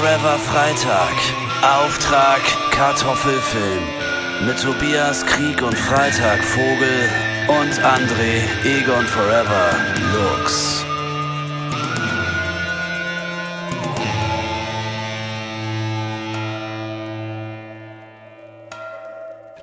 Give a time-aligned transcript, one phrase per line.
[0.00, 1.14] Forever Freitag.
[1.60, 2.40] Auftrag
[2.70, 3.82] Kartoffelfilm.
[4.46, 7.06] Mit Tobias Krieg und Freitag Vogel
[7.48, 9.76] und André Egon Forever
[10.14, 10.86] Lux.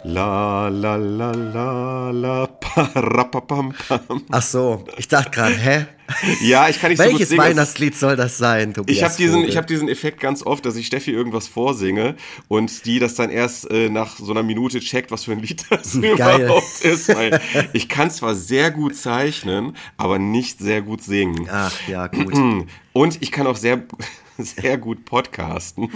[0.03, 2.46] La la la la la.
[4.30, 5.86] Ach so, ich dachte gerade, hä?
[6.41, 7.41] Ja, ich kann nicht so gut Welches singen.
[7.41, 10.76] Weihnachtslied soll das sein, Tobias Ich habe diesen, ich hab diesen Effekt ganz oft, dass
[10.77, 12.16] ich Steffi irgendwas vorsinge
[12.48, 15.66] und die das dann erst äh, nach so einer Minute checkt, was für ein Lied
[15.70, 16.44] das Geil.
[16.45, 17.09] überhaupt ist.
[17.13, 17.41] Weil
[17.73, 21.48] ich kann zwar sehr gut zeichnen, aber nicht sehr gut singen.
[21.52, 22.66] Ach ja, gut.
[22.94, 23.84] Und ich kann auch sehr,
[24.37, 25.89] sehr gut podcasten.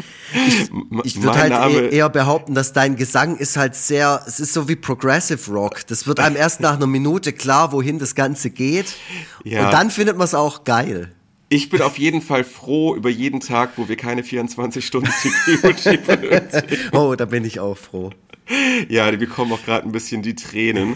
[1.04, 4.40] Ich mein würde halt Name- eh- eher behaupten, dass dein Gesang ist halt sehr, es
[4.40, 5.86] ist so wie Progressive Rock.
[5.88, 8.96] Das wird einem erst nach einer Minute klar, wohin das Ganze geht.
[9.44, 9.66] Ja.
[9.66, 11.12] Und dann findet man es auch geil.
[11.50, 15.98] Ich bin auf jeden Fall froh über jeden Tag, wo wir keine 24 Stunden Security
[16.06, 16.78] benötigen.
[16.94, 18.12] Oh, da bin ich auch froh.
[18.90, 20.96] Ja, wir bekommen auch gerade ein bisschen die Tränen.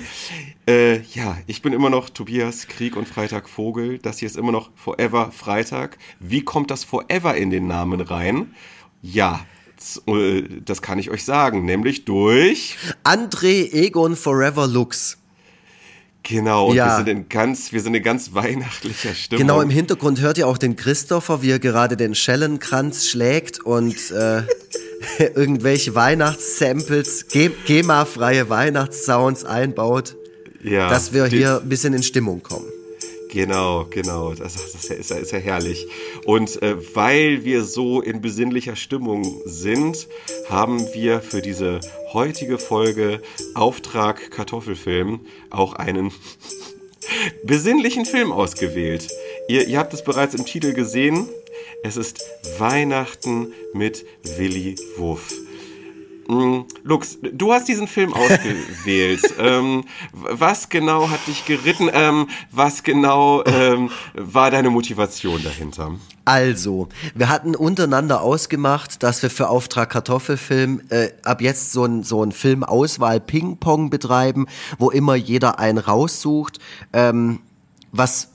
[0.67, 3.99] Äh, ja, ich bin immer noch Tobias Krieg und Freitag Vogel.
[3.99, 5.97] Das hier ist immer noch Forever Freitag.
[6.19, 8.53] Wie kommt das Forever in den Namen rein?
[9.01, 9.45] Ja,
[10.07, 12.77] äh, das kann ich euch sagen, nämlich durch.
[13.03, 15.17] André Egon Forever Lux.
[16.23, 16.87] Genau, und Ja.
[16.87, 19.41] wir sind in ganz, wir sind in ganz weihnachtlicher Stimmung.
[19.41, 24.09] Genau, im Hintergrund hört ihr auch den Christopher, wie er gerade den Schellenkranz schlägt und
[24.09, 24.41] äh,
[25.35, 30.15] irgendwelche Weihnachtssamples, Ge- GEMA-freie Weihnachtssounds einbaut,
[30.63, 32.65] ja, dass wir die- hier ein bisschen in Stimmung kommen.
[33.31, 34.33] Genau, genau.
[34.33, 35.85] Das, das ist, ja, ist, ja, ist ja herrlich.
[36.23, 40.07] Und äh, weil wir so in besinnlicher Stimmung sind,
[40.47, 41.81] haben wir für diese
[42.13, 43.21] heutige Folge
[43.53, 46.11] Auftrag Kartoffelfilm auch einen
[47.43, 49.09] besinnlichen Film ausgewählt.
[49.49, 51.27] Ihr, ihr habt es bereits im Titel gesehen.
[51.85, 52.19] Es ist
[52.57, 54.05] Weihnachten mit
[54.37, 55.31] Willy Wuff.
[56.27, 59.21] Mm, Lux, du hast diesen Film ausgewählt.
[59.37, 61.91] ähm, was genau hat dich geritten?
[61.93, 65.91] Ähm, was genau ähm, war deine Motivation dahinter?
[66.25, 72.01] Also, wir hatten untereinander ausgemacht, dass wir für Auftrag Kartoffelfilm äh, ab jetzt so ein,
[72.01, 74.47] so ein Filmauswahl-Ping-Pong betreiben,
[74.79, 76.57] wo immer jeder einen raussucht,
[76.93, 77.41] ähm,
[77.91, 78.34] was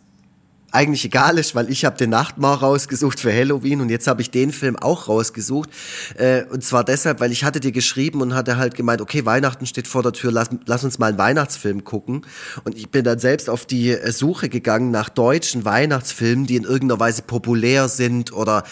[0.72, 4.30] eigentlich egal ist, weil ich habe den Nachtmahr rausgesucht für Halloween und jetzt habe ich
[4.30, 5.70] den Film auch rausgesucht.
[6.16, 9.66] Äh, und zwar deshalb, weil ich hatte dir geschrieben und hatte halt gemeint, okay, Weihnachten
[9.66, 12.26] steht vor der Tür, lass, lass uns mal einen Weihnachtsfilm gucken.
[12.64, 16.64] Und ich bin dann selbst auf die äh, Suche gegangen nach deutschen Weihnachtsfilmen, die in
[16.64, 18.64] irgendeiner Weise populär sind oder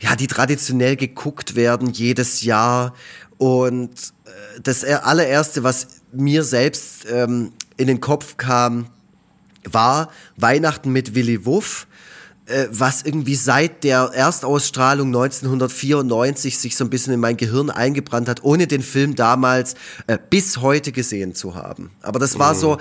[0.00, 2.94] ja, die traditionell geguckt werden jedes Jahr.
[3.38, 3.90] Und
[4.26, 8.86] äh, das allererste, was mir selbst ähm, in den Kopf kam,
[9.64, 11.86] war Weihnachten mit Willy Wuff,
[12.46, 18.28] äh, was irgendwie seit der Erstausstrahlung 1994 sich so ein bisschen in mein Gehirn eingebrannt
[18.28, 19.74] hat, ohne den Film damals
[20.06, 21.90] äh, bis heute gesehen zu haben.
[22.02, 22.78] Aber das war so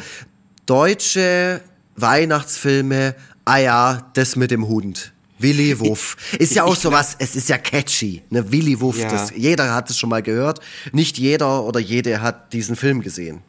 [0.66, 1.62] deutsche
[1.96, 3.16] Weihnachtsfilme,
[3.46, 5.14] ah ja, das mit dem Hund.
[5.40, 6.18] Willy Wuff.
[6.38, 8.52] Ist ja auch sowas, es ist ja catchy, ne?
[8.52, 9.10] Willy Wuff, Ja.
[9.10, 10.60] das, jeder hat es schon mal gehört.
[10.92, 13.42] Nicht jeder oder jede hat diesen Film gesehen.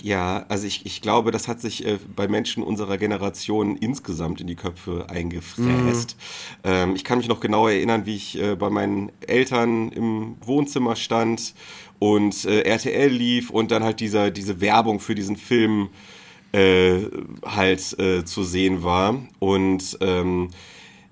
[0.00, 4.48] Ja, also ich, ich glaube, das hat sich äh, bei Menschen unserer Generation insgesamt in
[4.48, 6.16] die Köpfe eingefräst.
[6.64, 10.96] Ähm, ich kann mich noch genau erinnern, wie ich äh, bei meinen Eltern im Wohnzimmer
[10.96, 11.54] stand
[12.00, 15.90] und äh, RTL lief und dann halt dieser, diese Werbung für diesen Film
[16.52, 17.02] äh,
[17.44, 19.22] halt äh, zu sehen war.
[19.38, 20.50] Und ähm,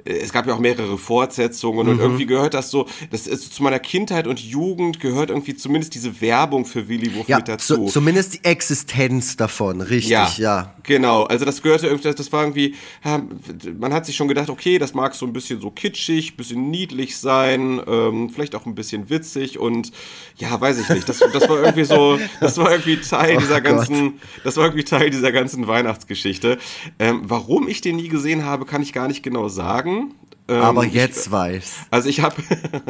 [0.05, 3.79] es gab ja auch mehrere Fortsetzungen und irgendwie gehört das so, das ist zu meiner
[3.79, 7.87] Kindheit und Jugend gehört irgendwie zumindest diese Werbung für Willy Wuff Ja, mit dazu.
[7.87, 10.75] zu, zumindest die Existenz davon, richtig, ja.
[10.85, 12.75] Genau, also das gehörte irgendwie, das, das war irgendwie,
[13.05, 13.21] ja,
[13.79, 17.17] man hat sich schon gedacht, okay, das mag so ein bisschen so kitschig, bisschen niedlich
[17.19, 19.93] sein, ähm, vielleicht auch ein bisschen witzig und
[20.37, 23.61] ja, weiß ich nicht, das, das war irgendwie so, das war irgendwie Teil Oh dieser
[23.61, 23.77] Gott.
[23.77, 26.59] ganzen, das war irgendwie Teil dieser ganzen Weihnachtsgeschichte.
[26.99, 29.90] Ähm, warum ich den nie gesehen habe, kann ich gar nicht genau sagen.
[30.49, 31.75] Ähm, Aber ich- jetzt weiß.
[31.91, 32.37] Also ich habe,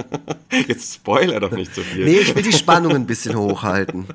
[0.68, 2.04] jetzt spoiler doch nicht so viel.
[2.06, 4.06] Nee, ich will die Spannung ein bisschen hochhalten.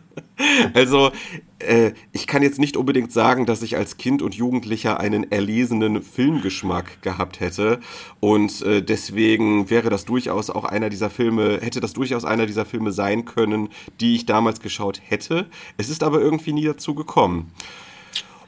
[0.74, 1.12] Also,
[1.60, 6.04] äh, ich kann jetzt nicht unbedingt sagen, dass ich als Kind und Jugendlicher einen erlesenen
[6.04, 7.80] Filmgeschmack gehabt hätte.
[8.20, 12.66] Und äh, deswegen wäre das durchaus auch einer dieser Filme, hätte das durchaus einer dieser
[12.66, 13.70] Filme sein können,
[14.02, 15.46] die ich damals geschaut hätte.
[15.78, 17.54] Es ist aber irgendwie nie dazu gekommen.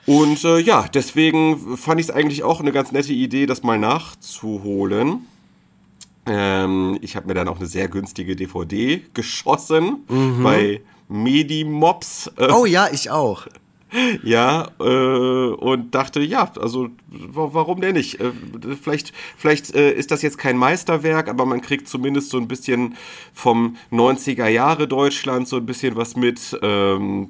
[0.08, 3.78] Und äh, ja, deswegen fand ich es eigentlich auch eine ganz nette Idee, das mal
[3.78, 5.28] nachzuholen.
[6.26, 9.98] Ähm, ich habe mir dann auch eine sehr günstige DVD geschossen
[10.44, 12.32] bei Medimops.
[12.38, 13.48] Äh, Oh ja, ich auch.
[14.24, 18.20] Ja, äh, und dachte, ja, also warum denn nicht?
[18.20, 18.32] Äh,
[18.82, 22.96] vielleicht vielleicht äh, ist das jetzt kein Meisterwerk, aber man kriegt zumindest so ein bisschen
[23.34, 27.28] vom 90er Jahre Deutschland so ein bisschen was mit, ähm,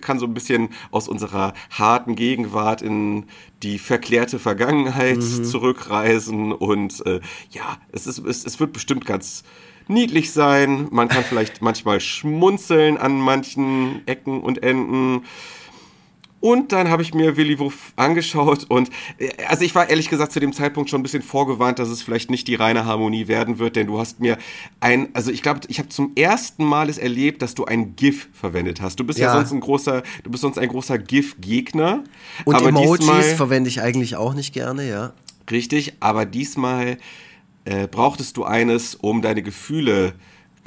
[0.00, 3.24] kann so ein bisschen aus unserer harten Gegenwart in
[3.62, 5.44] die verklärte Vergangenheit mhm.
[5.44, 7.20] zurückreisen und äh,
[7.50, 9.44] ja, es, ist, es, es wird bestimmt ganz
[9.88, 10.88] niedlich sein.
[10.90, 15.24] Man kann vielleicht manchmal schmunzeln an manchen Ecken und Enden.
[16.40, 20.30] Und dann habe ich mir Willy Wuff angeschaut und äh, also ich war ehrlich gesagt
[20.32, 23.58] zu dem Zeitpunkt schon ein bisschen vorgewarnt, dass es vielleicht nicht die reine Harmonie werden
[23.58, 24.38] wird, denn du hast mir
[24.78, 28.28] ein, also ich glaube, ich habe zum ersten Mal es erlebt, dass du ein GIF
[28.32, 29.00] verwendet hast.
[29.00, 32.04] Du bist ja, ja sonst ein großer, du bist sonst ein großer GIF-Gegner.
[32.44, 35.12] Und aber Emojis diesmal, verwende ich eigentlich auch nicht gerne, ja.
[35.50, 36.98] Richtig, aber diesmal
[37.64, 40.14] äh, brauchtest du eines, um deine Gefühle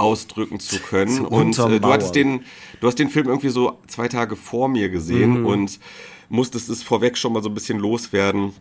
[0.01, 1.15] ausdrücken zu können.
[1.15, 2.43] Zu und äh, du hattest den,
[2.79, 5.45] du hast den Film irgendwie so zwei Tage vor mir gesehen mhm.
[5.45, 5.79] und
[6.29, 8.53] musstest es vorweg schon mal so ein bisschen loswerden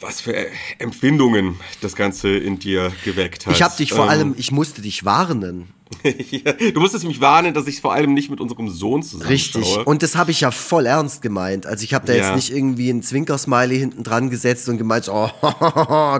[0.00, 0.46] was für
[0.78, 3.54] Empfindungen das Ganze in dir geweckt hat.
[3.54, 5.68] Ich habe dich vor ähm, allem, ich musste dich warnen.
[6.74, 9.76] du musstest mich warnen, dass ich vor allem nicht mit unserem Sohn zusammen Richtig.
[9.86, 11.66] Und das habe ich ja voll ernst gemeint.
[11.66, 12.26] Also ich habe da ja.
[12.26, 15.28] jetzt nicht irgendwie ein Zwinkersmiley hinten dran gesetzt und gemeint, oh,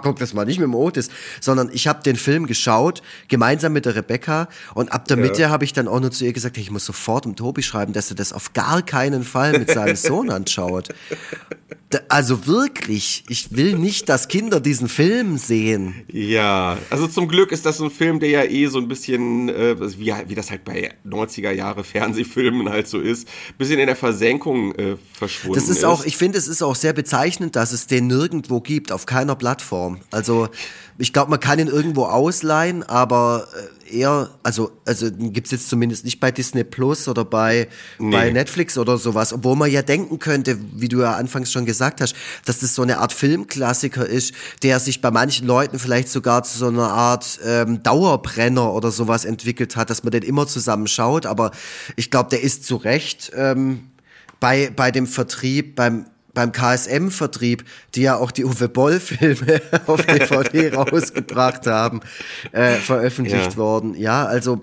[0.03, 1.09] guck das mal nicht mit dem Otis,
[1.41, 5.23] sondern ich habe den Film geschaut, gemeinsam mit der Rebecca und ab der ja.
[5.23, 7.63] Mitte habe ich dann auch nur zu ihr gesagt, hey, ich muss sofort dem Tobi
[7.63, 10.89] schreiben, dass er das auf gar keinen Fall mit seinem Sohn anschaut.
[12.09, 16.05] Also wirklich, ich will nicht, dass Kinder diesen Film sehen.
[16.13, 19.99] Ja, also zum Glück ist das ein Film, der ja eh so ein bisschen, äh,
[19.99, 23.29] wie, wie das halt bei 90er Jahre Fernsehfilmen halt so ist,
[23.59, 25.69] bisschen in der Versenkung äh, verschwunden ist.
[25.69, 28.93] Das ist auch, ich finde, es ist auch sehr bezeichnend, dass es den nirgendwo gibt,
[28.93, 30.01] auf keiner Plattform.
[30.11, 30.49] Also
[30.99, 36.05] ich glaube, man kann ihn irgendwo ausleihen, aber äh, eher, also, also gibt's jetzt zumindest
[36.05, 38.11] nicht bei Disney Plus oder bei, nee.
[38.11, 42.01] bei Netflix oder sowas, obwohl man ja denken könnte, wie du ja anfangs schon gesagt
[42.01, 42.15] hast,
[42.45, 46.59] dass das so eine Art Filmklassiker ist, der sich bei manchen Leuten vielleicht sogar zu
[46.59, 51.27] so einer Art ähm, Dauerbrenner oder sowas entwickelt hat, dass man den immer zusammen schaut,
[51.27, 51.51] aber
[51.97, 53.91] ich glaube, der ist zu Recht ähm,
[54.41, 60.69] bei, bei dem Vertrieb, beim beim KSM-Vertrieb, die ja auch die Uwe Boll-Filme auf DVD
[60.75, 62.01] rausgebracht haben,
[62.53, 63.57] äh, veröffentlicht ja.
[63.57, 63.95] worden.
[63.95, 64.61] Ja, also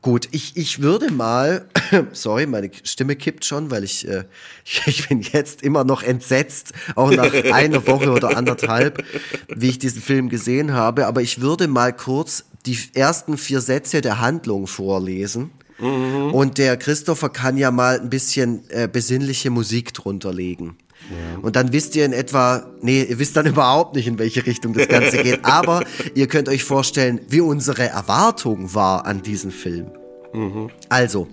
[0.00, 1.66] gut, ich, ich würde mal,
[2.12, 4.24] sorry, meine Stimme kippt schon, weil ich, äh,
[4.64, 9.04] ich, ich bin jetzt immer noch entsetzt, auch nach einer Woche oder anderthalb,
[9.48, 14.00] wie ich diesen Film gesehen habe, aber ich würde mal kurz die ersten vier Sätze
[14.00, 16.32] der Handlung vorlesen Mhm.
[16.32, 20.76] Und der Christopher kann ja mal ein bisschen äh, besinnliche Musik drunter legen.
[21.10, 21.38] Ja.
[21.40, 24.72] Und dann wisst ihr in etwa, nee, ihr wisst dann überhaupt nicht, in welche Richtung
[24.74, 25.40] das Ganze geht.
[25.44, 25.84] Aber
[26.14, 29.86] ihr könnt euch vorstellen, wie unsere Erwartung war an diesen Film.
[30.32, 30.70] Mhm.
[30.88, 31.28] Also,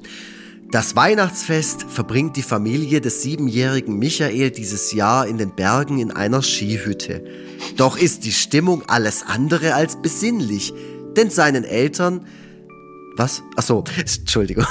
[0.72, 6.44] das Weihnachtsfest verbringt die Familie des siebenjährigen Michael dieses Jahr in den Bergen in einer
[6.44, 7.24] Skihütte.
[7.76, 10.72] Doch ist die Stimmung alles andere als besinnlich,
[11.18, 12.28] denn seinen Eltern
[13.20, 13.44] was?
[13.56, 14.66] Ach so, Entschuldigung.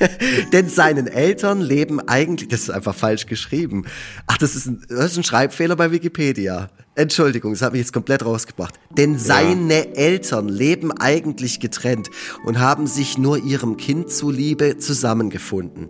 [0.52, 3.86] Denn seinen Eltern leben eigentlich, das ist einfach falsch geschrieben.
[4.26, 6.68] Ach, das ist ein, das ist ein Schreibfehler bei Wikipedia.
[6.94, 8.74] Entschuldigung, das hat mich jetzt komplett rausgebracht.
[8.90, 9.94] Denn seine ja.
[9.94, 12.10] Eltern leben eigentlich getrennt
[12.44, 15.88] und haben sich nur ihrem Kind zuliebe zusammengefunden.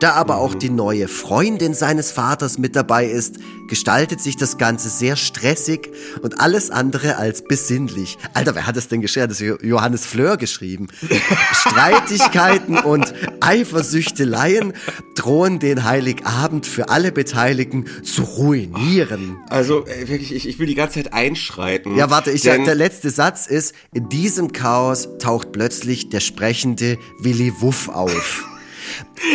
[0.00, 3.36] Da aber auch die neue Freundin seines Vaters mit dabei ist,
[3.66, 5.90] gestaltet sich das Ganze sehr stressig
[6.22, 8.18] und alles andere als besinnlich.
[8.34, 9.28] Alter, wer hat das denn geschrieben?
[9.28, 10.88] Das ist Johannes Fleur geschrieben.
[11.52, 14.74] Streitigkeiten und Eifersüchteleien
[15.14, 19.38] drohen den Heiligabend für alle Beteiligten zu ruinieren.
[19.48, 21.96] Also äh, wirklich, ich, ich will die ganze Zeit einschreiten.
[21.96, 27.52] Ja, warte, ich der letzte Satz ist, in diesem Chaos taucht plötzlich der sprechende Willy
[27.60, 28.44] Wuff auf.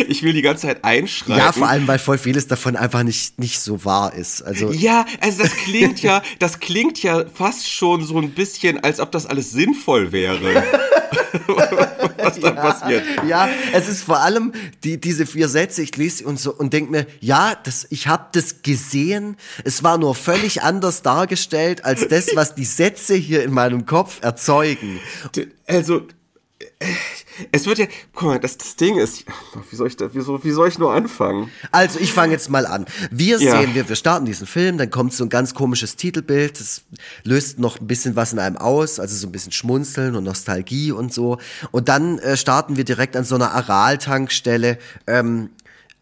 [0.08, 1.36] Ich will die ganze Zeit einschreiten.
[1.36, 4.42] Ja, vor allem, weil voll vieles davon einfach nicht, nicht so wahr ist.
[4.42, 9.00] Also ja, also das klingt ja, das klingt ja fast schon so ein bisschen, als
[9.00, 10.62] ob das alles sinnvoll wäre.
[12.22, 13.04] was da ja, passiert.
[13.26, 14.52] Ja, es ist vor allem
[14.84, 18.06] die, diese vier Sätze, ich lese sie und so und denke mir, ja, das, ich
[18.06, 23.42] habe das gesehen, es war nur völlig anders dargestellt als das, was die Sätze hier
[23.42, 25.00] in meinem Kopf erzeugen.
[25.66, 26.06] Also,
[27.50, 29.24] es wird ja, guck mal, das, das Ding ist,
[29.70, 31.50] wie soll ich da, wie soll, wie soll ich nur anfangen?
[31.70, 32.86] Also ich fange jetzt mal an.
[33.10, 33.60] Wir ja.
[33.60, 36.82] sehen, wir, wir starten diesen Film, dann kommt so ein ganz komisches Titelbild, das
[37.24, 40.92] löst noch ein bisschen was in einem aus, also so ein bisschen Schmunzeln und Nostalgie
[40.92, 41.38] und so.
[41.70, 45.50] Und dann äh, starten wir direkt an so einer Aral-Tankstelle, ähm,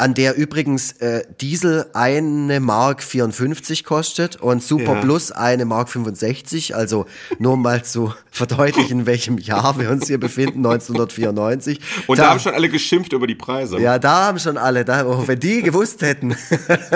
[0.01, 5.01] an der übrigens äh, Diesel eine Mark 54 kostet und Super Ja.
[5.01, 6.75] Plus eine Mark 65.
[6.75, 7.07] Also
[7.39, 11.81] nur mal zu verdeutlichen, in welchem Jahr wir uns hier befinden, 1994.
[12.07, 13.79] Und Da- da haben schon alle geschimpft über die Preise.
[13.79, 16.35] ja, da haben schon alle, da, oh, wenn die gewusst hätten,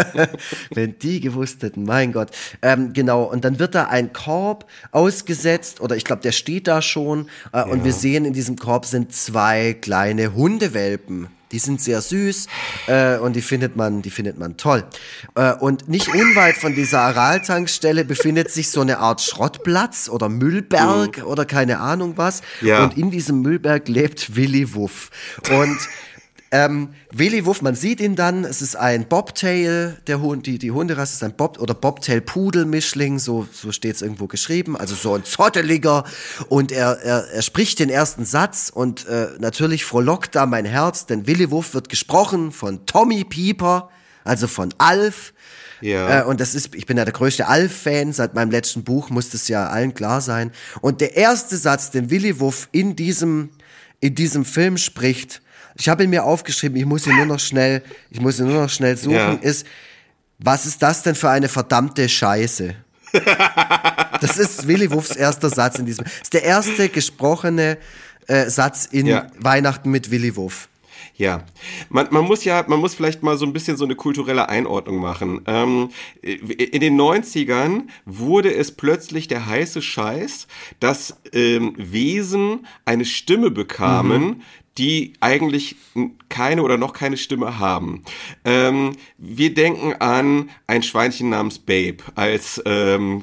[0.71, 2.31] wenn die gewusst hätten, mein Gott.
[2.63, 6.83] Ähm, genau, und dann wird da ein Korb ausgesetzt, oder ich glaube, der steht da
[6.83, 11.29] schon, äh, und wir sehen, in diesem Korb sind zwei kleine Hundewelpen.
[11.55, 12.49] Die sind sehr süß
[12.89, 14.83] äh, und die findet man, die findet man toll.
[15.37, 21.23] Äh, und nicht unweit von dieser Araltankstelle befindet sich so eine Art Schrottplatz oder Müllberg
[21.25, 22.43] oder keine Ahnung was.
[22.61, 22.83] Ja.
[22.83, 25.11] Und in diesem Müllberg lebt Willy Wuff.
[25.49, 25.79] Und
[26.55, 30.71] ähm, Willy Wuff, man sieht ihn dann, es ist ein Bobtail, der Hund, die, die
[30.71, 35.25] Hunderasse ist ein Bob oder Bobtail-Pudel-Mischling, so, so steht es irgendwo geschrieben, also so ein
[35.25, 36.05] zotteliger
[36.49, 41.07] und er, er, er spricht den ersten Satz und äh, natürlich frohlockt da mein Herz,
[41.07, 43.91] denn Willy Wuff wird gesprochen von Tommy Pieper,
[44.23, 45.35] also von Alf.
[45.81, 46.21] Ja.
[46.21, 49.29] Äh, und das ist, ich bin ja der größte Alf-Fan, seit meinem letzten Buch muss
[49.31, 50.53] das ja allen klar sein.
[50.81, 53.51] Und der erste Satz, den Willy Wuff in diesem,
[53.99, 55.43] in diesem Film spricht,
[55.77, 58.63] ich habe ihn mir aufgeschrieben, ich muss ihn nur noch schnell, ich muss ihn nur
[58.63, 59.33] noch schnell suchen, Ja.
[59.35, 59.67] ist,
[60.39, 62.75] was ist das denn für eine verdammte Scheiße?
[64.21, 67.79] das ist Willy Wuffs erster Satz in diesem, das ist der erste gesprochene
[68.27, 69.27] äh, Satz in Ja.
[69.39, 70.69] Weihnachten mit Willy Wuff.
[71.17, 71.45] Ja,
[71.91, 74.99] man, man muss ja, man muss vielleicht mal so ein bisschen so eine kulturelle Einordnung
[75.01, 75.43] machen.
[75.47, 75.91] Ähm,
[76.23, 80.49] in den 90ern wurde es plötzlich der heiße Scheiß,
[80.81, 84.43] dass ähm, Wesen eine Stimme bekamen,
[84.77, 85.77] die eigentlich
[86.29, 88.03] keine oder noch keine Stimme haben.
[88.45, 93.23] Ähm, wir denken an ein Schweinchen namens Babe als ähm,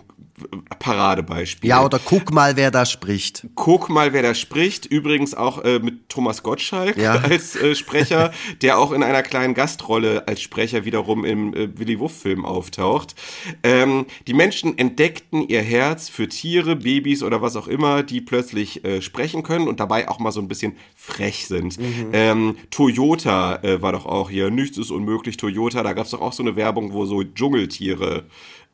[0.79, 1.69] Paradebeispiel.
[1.69, 3.47] Ja, oder guck mal, wer da spricht.
[3.55, 4.85] Guck mal, wer da spricht.
[4.85, 7.13] Übrigens auch äh, mit Thomas Gottschalk Ja.
[7.23, 8.31] als äh, Sprecher,
[8.61, 13.15] der auch in einer kleinen Gastrolle als Sprecher wiederum im äh, Willy Wuff-Film auftaucht.
[13.63, 18.83] Ähm, die Menschen entdeckten ihr Herz für Tiere, Babys oder was auch immer, die plötzlich
[18.83, 21.77] äh, sprechen können und dabei auch mal so ein bisschen frech sind.
[22.13, 25.83] Ähm, Toyota äh, war doch auch hier, nichts ist unmöglich, Toyota.
[25.83, 28.25] Da gab es doch auch so eine Werbung, wo so Dschungeltiere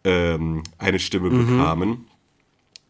[0.08, 2.08] ähm, eine Stimme bekamen.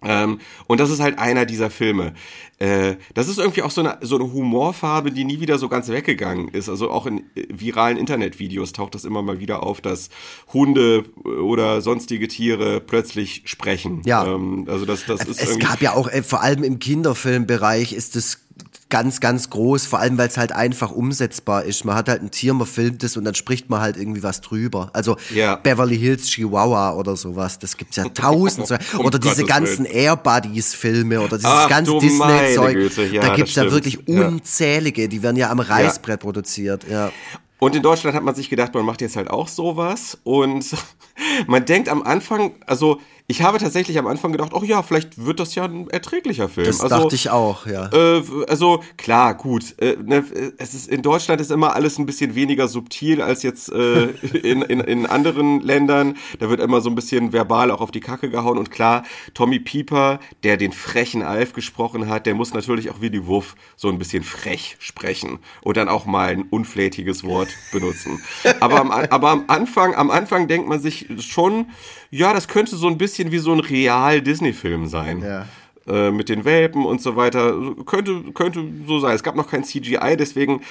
[0.04, 2.14] Ähm, und das ist halt einer dieser Filme.
[2.60, 5.90] Äh, das ist irgendwie auch so eine, so eine Humorfarbe, die nie wieder so ganz
[5.90, 6.70] weggegangen ist.
[6.70, 10.10] Also auch in äh, viralen Internetvideos taucht das immer mal wieder auf, dass
[10.54, 14.04] Hunde oder sonstige Tiere plötzlich sprechen.
[14.06, 14.28] Ja.
[14.28, 15.66] Ähm, also das, das ist Es irgendwie.
[15.66, 18.47] gab ja auch, äh, vor allem im Kinderfilmbereich ist es
[18.90, 21.84] ganz, ganz groß, vor allem weil es halt einfach umsetzbar ist.
[21.84, 24.42] Man hat halt ein Tier, man filmt es und dann spricht man halt irgendwie was
[24.42, 24.90] drüber.
[24.94, 25.56] Also Ja.
[25.58, 28.72] Beverly Hills Chihuahua oder sowas, das gibt's ja tausend.
[28.98, 29.96] Um oder diese Gottes ganzen Willen.
[29.98, 33.12] Air Buddies Filme oder dieses Ach, ganze Disney-Zeug.
[33.12, 34.28] Ja, da gibt's ja wirklich Ja.
[34.28, 36.86] unzählige, die werden ja am Reißbrett produziert.
[36.90, 37.12] Ja.
[37.60, 40.18] Und in Deutschland hat man sich gedacht, man macht jetzt halt auch sowas.
[40.24, 40.66] Und
[41.48, 45.42] man denkt am Anfang, also ich habe tatsächlich am Anfang gedacht, oh ja, vielleicht wird
[45.42, 46.68] das ja ein erträglicher Film.
[46.68, 47.90] Das also, dachte ich auch, ja.
[47.92, 49.76] Äh, also klar, gut.
[49.80, 50.24] Äh, ne,
[50.58, 54.62] es ist in Deutschland ist immer alles ein bisschen weniger subtil als jetzt äh, in,
[54.62, 56.16] in, in anderen Ländern.
[56.40, 58.58] Da wird immer so ein bisschen verbal auch auf die Kacke gehauen.
[58.58, 59.04] Und klar,
[59.34, 63.56] Tommy Pieper, der den frechen Alf gesprochen hat, der muss natürlich auch wie die Wuff
[63.76, 68.24] so ein bisschen frech sprechen und dann auch mal ein unflätiges Wort benutzen.
[68.62, 71.66] Aber am, aber am Anfang, am Anfang denkt man sich schon,
[72.10, 75.46] ja, das könnte so ein bisschen wie so ein real Disney-Film sein Ja.
[75.88, 77.54] äh, mit den Welpen und so weiter.
[77.86, 79.16] Könnte, könnte so sein.
[79.16, 80.62] Es gab noch kein CGI, deswegen,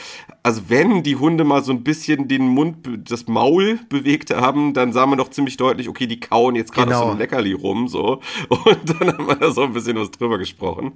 [0.42, 4.92] also wenn die Hunde mal so ein bisschen den Mund, das Maul bewegt haben, dann
[4.92, 7.10] sah man doch ziemlich deutlich, okay, die kauen jetzt gerade auf so Genau.
[7.12, 8.20] einem Leckerli rum, so.
[8.50, 10.92] Und dann haben wir da so ein bisschen was drüber gesprochen.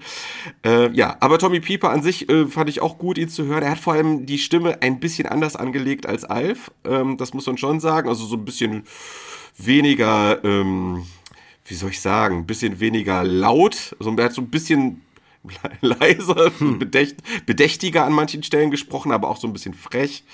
[0.67, 3.63] Äh, ja, aber Tommy Pieper an sich äh, fand ich auch gut, ihn zu hören.
[3.63, 6.71] Er hat vor allem die Stimme ein bisschen anders angelegt als Alf.
[6.85, 8.07] Ähm, das muss man schon sagen.
[8.09, 8.85] Also so ein bisschen
[9.57, 11.05] weniger, ähm,
[11.71, 13.95] wie soll ich sagen, ein bisschen weniger laut.
[13.99, 15.01] Also er hat so ein bisschen
[15.45, 20.25] le- leiser, bedächt, bedächtiger an manchen Stellen gesprochen, aber auch so ein bisschen frech.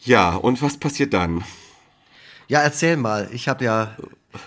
[0.00, 1.44] Ja, und was passiert dann?
[2.48, 3.28] Ja, erzähl mal.
[3.32, 3.96] Ich habe ja,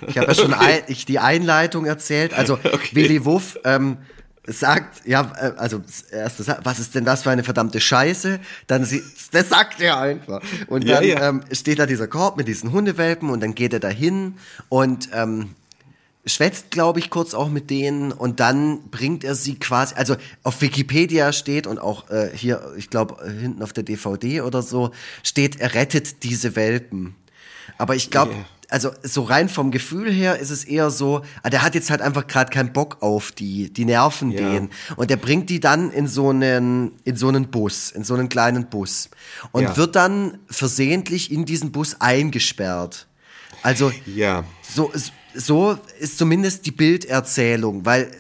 [0.07, 2.33] ich habe ja schon ein, ich die Einleitung erzählt.
[2.33, 2.59] Also
[2.93, 3.97] Willy Wuff ähm,
[4.45, 8.39] sagt, ja, äh, also Sa- was ist denn das für eine verdammte Scheiße?
[8.67, 10.41] Dann sie, das sagt er einfach.
[10.67, 11.29] Und Ja, dann ja.
[11.29, 14.35] Ähm, steht da dieser Korb mit diesen Hundewelpen und dann geht er dahin
[14.69, 15.55] und ähm,
[16.25, 20.61] schwätzt, glaube ich, kurz auch mit denen und dann bringt er sie quasi, also auf
[20.61, 24.91] Wikipedia steht und auch äh, hier, ich glaube, hinten auf der DVD oder so,
[25.23, 27.15] steht, er rettet diese Welpen.
[27.77, 28.45] Aber ich glaube, Yeah.
[28.67, 32.01] also so rein vom Gefühl her ist es eher so, ah, der hat jetzt halt
[32.01, 34.41] einfach gerade keinen Bock auf die, die nerven Ja.
[34.41, 34.69] den.
[34.97, 38.27] Und der bringt die dann in so einen, in so einen Bus, in so einen
[38.27, 39.09] kleinen Bus.
[39.53, 39.77] Und Ja.
[39.77, 43.07] wird dann versehentlich in diesen Bus eingesperrt.
[43.63, 44.43] Also Ja.
[44.61, 44.91] so,
[45.33, 48.11] so ist zumindest die Bilderzählung, weil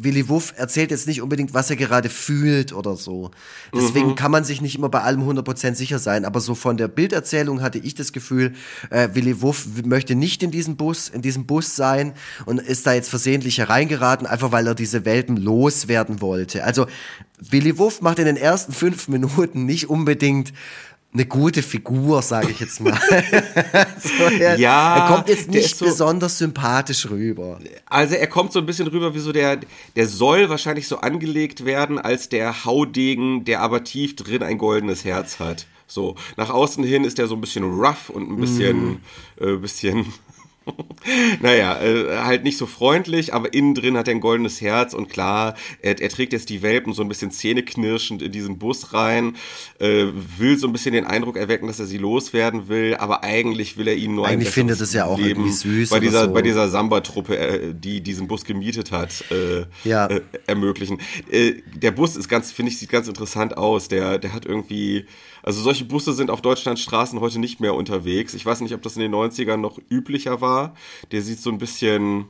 [0.00, 3.30] Willy Wuff erzählt jetzt nicht unbedingt, was er gerade fühlt oder so.
[3.74, 6.24] Deswegen kann man sich nicht immer bei allem 100% sicher sein.
[6.24, 8.54] Aber so von der Bilderzählung hatte ich das Gefühl,
[8.90, 12.12] äh, Willy Wuff möchte nicht in diesem Bus, in diesem Bus sein
[12.46, 16.64] und ist da jetzt versehentlich hereingeraten, einfach weil er diese Welpen loswerden wollte.
[16.64, 16.86] Also
[17.40, 20.52] Willy Wuff macht in den ersten fünf Minuten nicht unbedingt
[21.12, 22.92] eine gute Figur, sage ich jetzt mal.
[23.98, 27.58] so, er, Ja, er kommt jetzt nicht so- besonders sympathisch rüber.
[27.86, 29.58] Also er kommt so ein bisschen rüber wie so der,
[29.96, 35.04] der soll wahrscheinlich so angelegt werden als der Haudegen, der aber tief drin ein goldenes
[35.04, 35.66] Herz hat.
[35.90, 39.00] So, nach außen hin ist er so ein bisschen rough und ein bisschen,
[39.40, 40.12] äh, bisschen,
[41.40, 45.08] naja, äh, halt nicht so freundlich, aber innen drin hat er ein goldenes Herz und
[45.08, 49.36] klar, er, er trägt jetzt die Welpen so ein bisschen zähneknirschend in diesen Bus rein,
[49.78, 50.06] äh,
[50.38, 53.88] will so ein bisschen den Eindruck erwecken, dass er sie loswerden will, aber eigentlich will
[53.88, 56.24] er ihnen nur ein Eigentlich findet besseres es ja auch Leben irgendwie süß bei dieser,
[56.26, 56.32] so.
[56.32, 60.06] bei dieser Samba-Truppe, äh, die diesen Bus gemietet hat, äh, Ja.
[60.06, 61.00] äh, ermöglichen.
[61.30, 63.88] Äh, der Bus ist ganz, finde ich, sieht ganz interessant aus.
[63.88, 65.06] Der, der hat irgendwie,
[65.48, 68.34] also solche Busse sind auf Deutschlands Straßen heute nicht mehr unterwegs.
[68.34, 70.74] Ich weiß nicht, ob das in den 90ern noch üblicher war.
[71.10, 72.26] Der sieht so ein bisschen,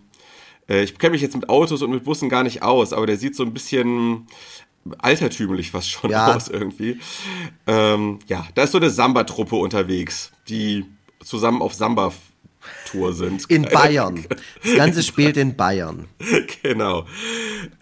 [0.69, 3.17] äh, ich kenne mich jetzt mit Autos und mit Bussen gar nicht aus, aber der
[3.17, 4.29] sieht so ein bisschen
[4.99, 6.33] altertümlich fast schon Ja.
[6.37, 7.01] aus irgendwie.
[7.67, 10.85] Ähm, ja, da ist so eine Samba-Truppe unterwegs, die
[11.21, 11.75] zusammen auf
[12.89, 13.51] Samba-Tour sind.
[13.51, 14.25] In Bayern.
[14.63, 16.07] Das Ganze spielt in Bayern.
[16.63, 17.05] genau.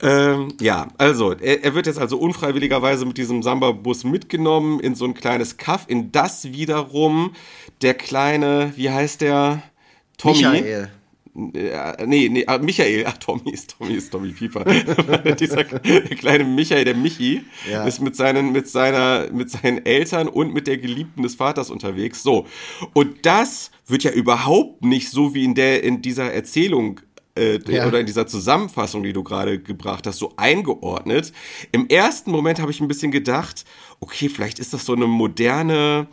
[0.03, 5.05] Ähm, ja, also, er, er wird jetzt also unfreiwilligerweise mit diesem Samba-Bus mitgenommen in so
[5.05, 7.33] ein kleines Kaff, in das wiederum
[7.83, 9.63] der kleine, wie heißt der?
[10.19, 10.39] Tommy.
[10.39, 10.91] Michael.
[11.39, 14.65] Nee, nee, ah, Michael, ach, Tommy ist Tommy ist Tommy Pieper.
[15.39, 17.85] Dieser kleine Michael, der Michi, Ja.
[17.85, 22.23] ist mit seinen, mit seiner, mit seinen Eltern und mit der Geliebten des Vaters unterwegs.
[22.23, 22.47] So.
[22.95, 27.01] Und das wird ja überhaupt nicht so wie in der, in dieser Erzählung
[27.39, 27.87] äh, Ja.
[27.87, 31.33] oder in dieser Zusammenfassung, die du gerade gebracht hast, so eingeordnet.
[31.73, 33.65] Im ersten Moment habe ich ein bisschen gedacht,
[34.01, 36.09] okay, vielleicht ist das so eine moderne,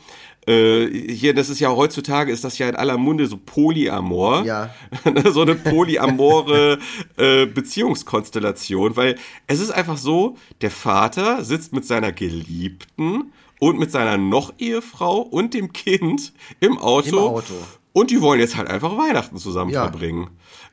[0.45, 4.43] äh, hier, das ist ja heutzutage, ist das ja in aller Munde so Polyamor.
[4.45, 4.73] Ja.
[5.31, 6.77] so eine polyamore
[7.17, 9.15] äh, Beziehungskonstellation, weil
[9.47, 13.31] es ist einfach so, der Vater sitzt mit seiner Geliebten
[13.69, 17.07] und mit seiner Noch-Ehefrau und dem Kind im Auto.
[17.09, 17.53] Im Auto.
[17.93, 19.83] Und die wollen jetzt halt einfach Weihnachten zusammen Ja.
[19.83, 20.29] verbringen.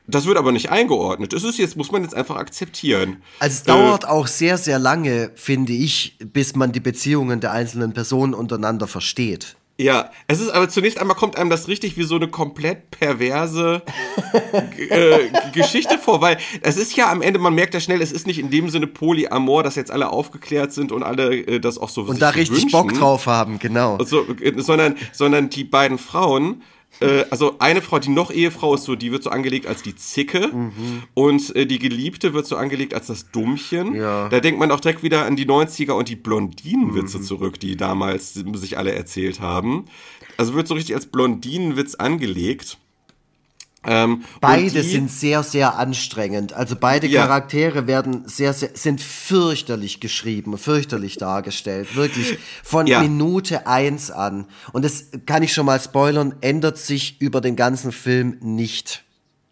[0.07, 1.31] Das wird aber nicht eingeordnet.
[1.33, 3.21] Das ist jetzt, muss man jetzt einfach akzeptieren.
[3.39, 7.93] Also es dauert auch sehr, sehr lange, finde ich, bis man die Beziehungen der einzelnen
[7.93, 9.55] Personen untereinander versteht.
[9.81, 13.81] Ja, es ist aber zunächst einmal kommt einem das richtig wie so eine komplett perverse
[14.77, 18.27] äh, Geschichte vor, weil es ist ja am Ende, man merkt ja schnell, es ist
[18.27, 21.89] nicht in dem Sinne Polyamor, dass jetzt alle aufgeklärt sind und alle äh, das auch
[21.89, 23.97] so Und da richtig Bock drauf haben, genau.
[24.03, 26.61] so, äh, sondern, sondern die beiden Frauen,
[26.99, 29.95] äh, also eine Frau, die noch Ehefrau ist so, die wird so angelegt als die
[29.95, 31.03] Zicke Mhm.
[31.13, 33.95] und äh, die Geliebte wird so angelegt als das Dummchen.
[33.95, 34.29] Ja.
[34.29, 37.23] Da denkt man auch direkt wieder an die 90er und die Blondinenwitze Mhm.
[37.23, 39.85] zurück, die damals sich alle erzählt haben.
[40.37, 42.77] Also wird so richtig als Blondinenwitz angelegt.
[43.83, 46.53] Ähm, Beide die- sind sehr, sehr anstrengend.
[46.53, 47.23] Also beide Ja.
[47.25, 51.95] Charaktere werden sehr, sehr, sind fürchterlich geschrieben, fürchterlich dargestellt.
[51.95, 53.01] Wirklich von Ja.
[53.01, 54.45] Minute eins an.
[54.71, 59.03] Und das kann ich schon mal spoilern, ändert sich über den ganzen Film nicht.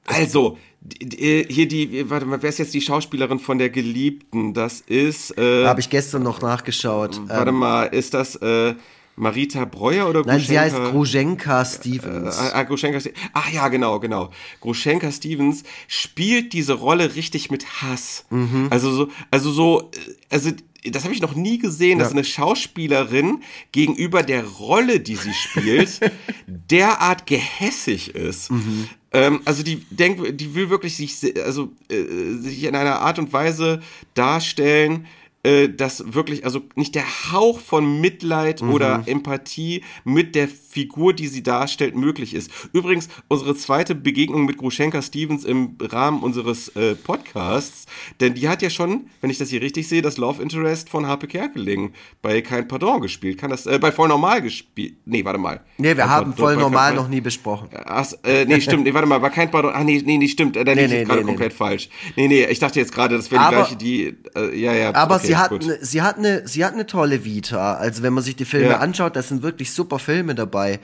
[0.06, 4.54] Also, d- hier die, warte mal, wer ist jetzt die Schauspielerin von der Geliebten?
[4.54, 7.20] Das ist, äh, Habe ich gestern noch nachgeschaut.
[7.28, 8.76] warte Ähm, mal, ist das äh,
[9.20, 10.92] Marita Breuer oder nein, sie heißt Gruschenka?
[10.92, 12.38] Gruschenka Stevens.
[12.38, 14.32] Ah, ah, Gruschenka Ste- Ach ja, genau, genau.
[14.62, 18.26] Gruschenka Stevens spielt diese Rolle richtig mit Hass.
[18.30, 18.68] Mhm.
[18.70, 20.52] Also so, also so, äh, also
[20.86, 26.00] das habe ich noch nie gesehen, dass eine Schauspielerin gegenüber der Rolle, die sie spielt,
[26.48, 28.50] derart gehässig ist.
[28.52, 28.88] Mhm.
[29.12, 33.34] Ähm, also die denkt, die will wirklich sich, also äh, sich in einer Art und
[33.34, 33.82] Weise
[34.14, 35.08] darstellen,
[35.44, 38.72] äh, dass wirklich, also nicht der Hauch von Mitleid Mhm.
[38.72, 42.52] oder Empathie mit der Figur, die sie darstellt, möglich ist.
[42.74, 47.86] Übrigens, unsere zweite Begegnung mit Gruschenka Stevens im Rahmen unseres äh, Podcasts,
[48.20, 51.08] denn die hat ja schon, wenn ich das hier richtig sehe, das Love Interest von
[51.08, 53.38] Harpe Kerkeling bei Kein Pardon gespielt.
[53.38, 54.96] Kann das, äh, bei Voll Normal gespielt.
[55.06, 55.62] Nee, warte mal.
[55.78, 57.70] nee, wir haben voll normal noch nie besprochen.
[57.86, 58.84] Ach, äh, nee, stimmt.
[58.84, 59.72] Nee, warte mal, war kein Pardon.
[59.74, 60.56] Ah, nee, nee, nee, stimmt.
[60.58, 61.90] Äh, Da liege nee, ich gerade nee, komplett falsch.
[62.16, 64.94] Nee, nee, ich dachte jetzt gerade, das wäre die Aber- gleiche, die, äh, ja, ja.
[64.96, 65.66] Aber okay, sie hat, gut.
[65.66, 67.76] ne, sie hat eine, sie hat eine tolle Vita.
[67.76, 68.78] Also wenn man sich die Filme Ja.
[68.80, 70.80] anschaut, da sind wirklich super Filme dabei.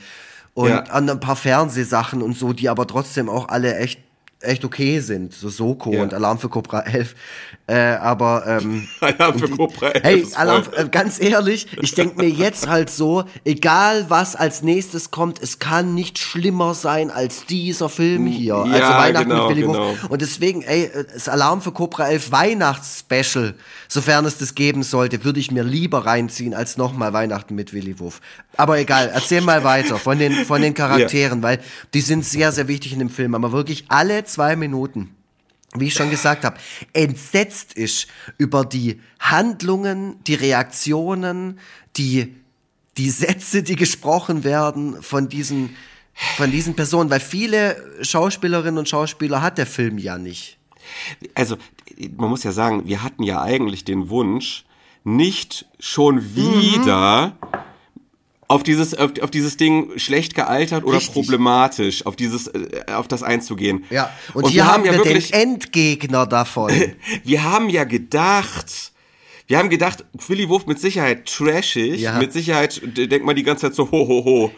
[0.54, 0.84] und Ja.
[0.84, 4.00] an ein paar Fernsehsachen und so, die aber trotzdem auch alle echt
[4.42, 6.04] echt okay sind, so Soko Ja.
[6.04, 7.16] und Alarm für Cobra 11.
[7.68, 12.30] Äh, aber ähm, Alarm für Cobra 11 Hey, Alarm, äh, ganz ehrlich, ich denke mir
[12.30, 17.90] jetzt halt so, egal was als nächstes kommt, es kann nicht schlimmer sein als dieser
[17.90, 18.58] Film hier.
[18.58, 19.96] also Ja, Weihnachten genau, mit Willy genau.
[20.10, 23.56] Und deswegen, ey, äh, das Alarm für Cobra 11 Weihnachtsspecial,
[23.88, 28.00] sofern es das geben sollte, würde ich mir lieber reinziehen als nochmal Weihnachten mit Willy
[28.00, 28.22] Wuff.
[28.58, 31.60] Aber egal, erzähl mal weiter von den, von den Charakteren, weil
[31.96, 33.34] die sind sehr, sehr wichtig in dem Film.
[33.34, 35.16] Aber wirklich alle zwei Minuten
[35.80, 36.58] wie ich schon gesagt habe,
[36.94, 38.08] entsetzt ist
[38.38, 41.60] über die Handlungen, die Reaktionen,
[41.98, 42.36] die,
[42.98, 45.76] die Sätze, die gesprochen werden von diesen,
[46.38, 50.58] von diesen Personen, weil viele Schauspielerinnen und Schauspieler hat der Film ja nicht.
[51.34, 51.58] Also,
[52.16, 54.66] man muss ja sagen, wir hatten ja eigentlich den Wunsch,
[55.04, 57.38] nicht schon wieder
[58.48, 61.14] auf dieses, auf, auf dieses Ding schlecht gealtert oder Richtig.
[61.14, 63.86] problematisch, auf dieses, äh, auf das einzugehen.
[63.90, 66.72] Ja, und, hier haben wir den Endgegner davon.
[67.24, 68.92] wir haben ja gedacht,
[69.48, 72.18] wir haben gedacht, Willy Wurf mit Sicherheit trashig, Ja.
[72.18, 74.52] mit Sicherheit denkt man die ganze Zeit so ho ho ho.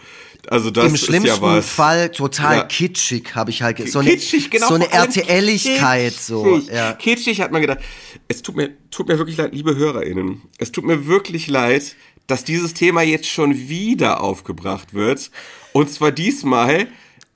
[0.49, 1.67] Also das Im ist schlimmsten ja was.
[1.67, 2.63] Fall total Ja.
[2.63, 4.67] kitschig, habe ich halt so eine, kitschig, genau.
[4.67, 6.43] so eine RTLigkeit so.
[6.43, 6.73] kitschig.
[6.73, 6.93] Ja.
[6.93, 7.79] Kitschig hat man gedacht.
[8.27, 10.41] Es tut mir, tut mir wirklich leid, liebe HörerInnen.
[10.57, 11.95] Es tut mir wirklich leid,
[12.27, 15.31] dass dieses Thema jetzt schon wieder aufgebracht wird.
[15.73, 16.87] Und zwar diesmal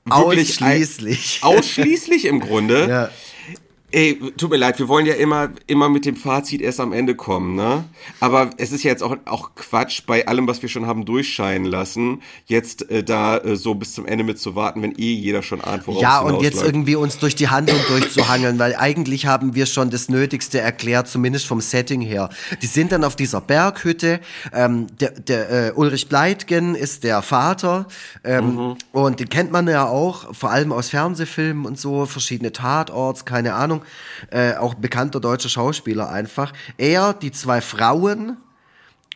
[0.05, 1.39] wirklich ein- Ausschließlich.
[1.41, 2.87] ausschließlich im Grunde.
[2.89, 3.09] Ja.
[3.93, 7.13] Ey, tut mir leid, wir wollen ja immer, immer mit dem Fazit erst am Ende
[7.13, 7.83] kommen, ne?
[8.21, 11.65] Aber es ist ja jetzt auch, auch Quatsch, bei allem, was wir schon haben durchscheinen
[11.65, 15.43] lassen, jetzt äh, da äh, so bis zum Ende mit zu warten, wenn eh jeder
[15.43, 19.55] schon ahnt, worauf Ja, und jetzt irgendwie uns durch die Handlung durchzuhangeln, weil eigentlich haben
[19.55, 22.29] wir schon das Nötigste erklärt, zumindest vom Setting her.
[22.61, 24.21] Die sind dann auf dieser Berghütte.
[24.53, 27.87] Ähm, der der äh, Ulrich Bleitgen ist der Vater
[28.23, 33.25] ähm, und den kennt man ja auch, vor allem aus Fernsehfilmen und so, verschiedene Tatorts,
[33.25, 33.80] keine Ahnung.
[34.29, 36.53] Äh, auch bekannter deutscher Schauspieler einfach.
[36.77, 38.37] Er, die zwei Frauen,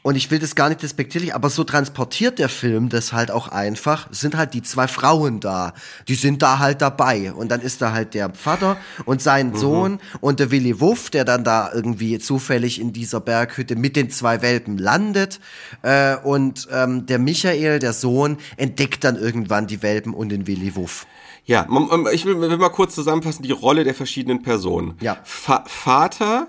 [0.05, 3.47] und ich will das gar nicht despektierlich, aber so transportiert der Film das halt auch
[3.47, 4.07] einfach.
[4.11, 5.73] Sind halt die zwei Frauen da.
[6.07, 7.33] Die sind da halt dabei.
[7.33, 11.25] Und dann ist da halt der Vater und sein Sohn und der Willy Wuff, der
[11.25, 15.39] dann da irgendwie zufällig in dieser Berghütte mit den zwei Welpen landet.
[15.81, 20.75] Äh, und ähm, der Michael, der Sohn, entdeckt dann irgendwann die Welpen und den Willy
[20.75, 21.07] Wuff.
[21.45, 24.95] Ja, man- ich will, will mal kurz zusammenfassen, die Rolle der verschiedenen Personen.
[25.01, 25.17] Ja.
[25.23, 26.47] Fa Vater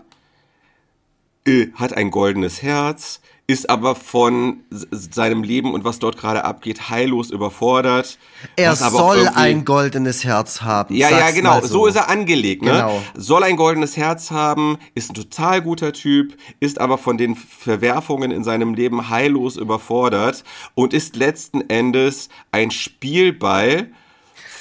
[1.47, 6.89] äh, hat ein goldenes Herz, ist aber von seinem Leben und was dort gerade abgeht
[6.91, 8.19] heillos überfordert.
[8.57, 10.93] Er soll ein goldenes Herz haben.
[10.97, 11.61] Ja, ja, genau.
[11.61, 11.87] mal So.
[11.87, 12.63] ist er angelegt.
[12.63, 12.73] Ne?
[12.73, 13.01] Genau.
[13.15, 18.33] Soll ein goldenes Herz haben, ist ein total guter Typ, ist aber von den Verwerfungen
[18.33, 20.43] in seinem Leben heillos überfordert
[20.75, 23.91] und ist letzten Endes ein Spielball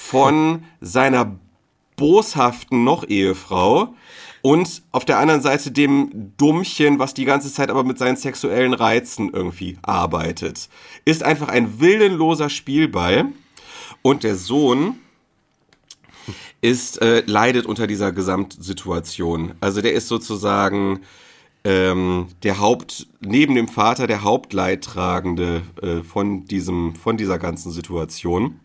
[0.09, 1.39] von seiner
[1.95, 3.95] boshaften Noch-Ehefrau
[4.41, 8.73] und auf der anderen Seite dem Dummchen, was die ganze Zeit aber mit seinen sexuellen
[8.75, 10.69] Reizen irgendwie arbeitet.
[11.05, 13.25] Ist einfach ein willenloser Spielball
[14.03, 14.99] und der Sohn
[16.61, 19.55] ist, äh, leidet unter dieser Gesamtsituation.
[19.59, 21.01] Also der ist sozusagen
[21.63, 28.59] ähm, der Haupt, neben dem Vater der Hauptleidtragende äh, von diesem, von dieser ganzen Situation.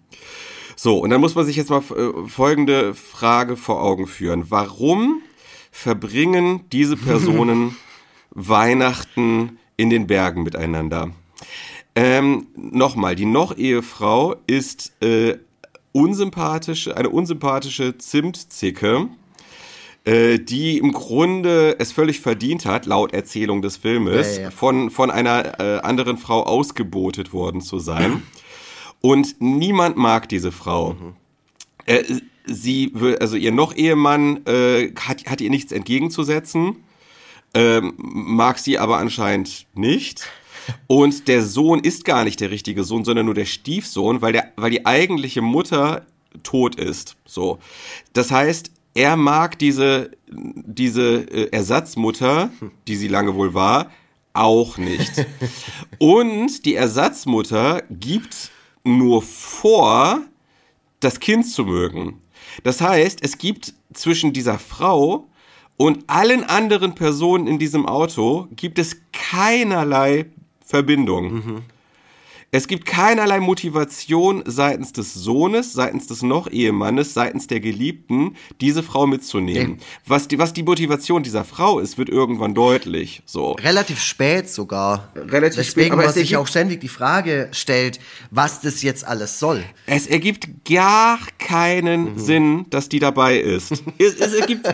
[0.82, 4.46] So, und dann muss man sich jetzt mal äh, folgende Frage vor Augen führen.
[4.48, 5.20] Warum
[5.70, 7.76] verbringen diese Personen
[8.30, 11.10] Weihnachten in den Bergen miteinander?
[11.94, 15.36] Ähm, Nochmal, die Noch-Ehefrau ist äh,
[15.92, 19.08] unsympathische, eine unsympathische Zimtzicke,
[20.06, 24.50] äh, die im Grunde es völlig verdient hat, laut Erzählung des Filmes, Ja, ja.
[24.50, 28.22] Von, von einer äh, anderen Frau ausgebotet worden zu sein.
[29.00, 30.96] Und niemand mag diese Frau.
[31.86, 32.04] Äh,
[32.44, 36.76] sie will, also ihr noch Ehemann äh, hat, hat ihr nichts entgegenzusetzen,
[37.54, 40.26] ähm, mag sie aber anscheinend nicht.
[40.86, 44.52] Und der Sohn ist gar nicht der richtige Sohn, sondern nur der Stiefsohn, weil, der,
[44.56, 46.06] weil die eigentliche Mutter
[46.42, 47.16] tot ist.
[47.24, 47.58] So.
[48.12, 52.50] Das heißt, er mag diese, diese äh, Ersatzmutter,
[52.86, 53.90] die sie lange wohl war,
[54.32, 55.26] auch nicht.
[55.98, 58.50] Und die Ersatzmutter gibt
[58.84, 60.22] nur vor,
[61.00, 62.20] das Kind zu mögen.
[62.62, 65.26] Das heißt, es gibt zwischen dieser Frau
[65.76, 70.26] und allen anderen Personen in diesem Auto gibt es keinerlei
[70.64, 71.62] Verbindung.
[72.52, 79.06] Es gibt keinerlei Motivation seitens des Sohnes, seitens des Noch-Ehemannes, seitens der Geliebten, diese Frau
[79.06, 79.74] mitzunehmen.
[79.74, 79.84] Nee.
[80.06, 83.22] Was, die, was die Motivation dieser Frau ist, wird irgendwann deutlich.
[83.24, 83.52] So.
[83.52, 85.10] Relativ spät sogar.
[85.14, 88.00] Relativ Deswegen spät, aber es sich auch ständig die Frage stellt,
[88.32, 89.62] was das jetzt alles soll.
[89.86, 92.18] Es ergibt gar keinen Mhm.
[92.18, 93.70] Sinn, dass die dabei ist.
[93.98, 94.66] es, es ergibt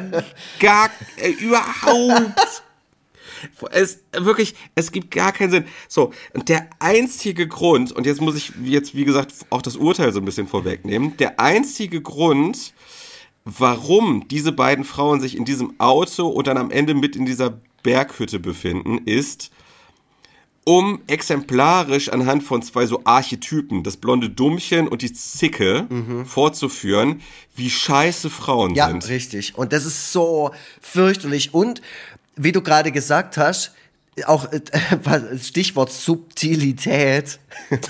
[0.60, 2.62] gar äh, überhaupt.
[3.72, 5.64] Es wirklich, es gibt gar keinen Sinn.
[5.88, 10.12] So, und der einzige Grund, und jetzt muss ich jetzt, wie gesagt, auch das Urteil
[10.12, 12.72] so ein bisschen vorwegnehmen, der einzige Grund,
[13.44, 17.61] warum diese beiden Frauen sich in diesem Auto und dann am Ende mit in dieser
[17.83, 19.51] Berghütte befinden, ist,
[20.64, 25.87] um exemplarisch anhand von zwei so Archetypen, das blonde Dummchen und die Zicke,
[26.25, 27.20] vorzuführen,
[27.55, 29.09] wie scheiße Frauen Ja, sind.
[29.09, 29.57] richtig.
[29.57, 31.55] Und das ist so fürchterlich.
[31.55, 31.83] Und
[32.37, 33.72] wie du gerade gesagt hast,
[34.25, 34.61] auch äh,
[35.38, 37.38] Stichwort Subtilität.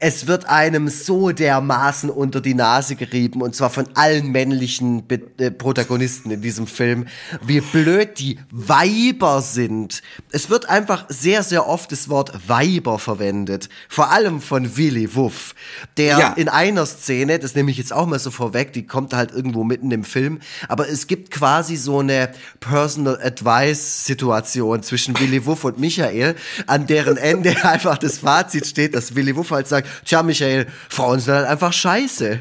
[0.00, 5.20] Es wird einem so dermaßen unter die Nase gerieben, und zwar von allen männlichen Be
[5.38, 7.06] äh, Protagonisten in diesem Film,
[7.44, 10.02] wie blöd die Weiber sind.
[10.30, 13.68] Es wird einfach sehr, sehr oft das Wort Weiber verwendet.
[13.88, 15.56] Vor allem von Willy Wuff,
[15.96, 16.32] der Ja.
[16.34, 19.64] in einer Szene, das nehme ich jetzt auch mal so vorweg, die kommt halt irgendwo
[19.64, 22.30] mitten im Film, aber es gibt quasi so eine
[22.60, 26.36] Personal Advice Situation zwischen Willy Wuff und Michael,
[26.68, 31.20] an deren Ende einfach das Fazit steht, dass Willy Wuff halt sagt, tja Michael, Frauen
[31.20, 32.40] sind halt einfach scheiße.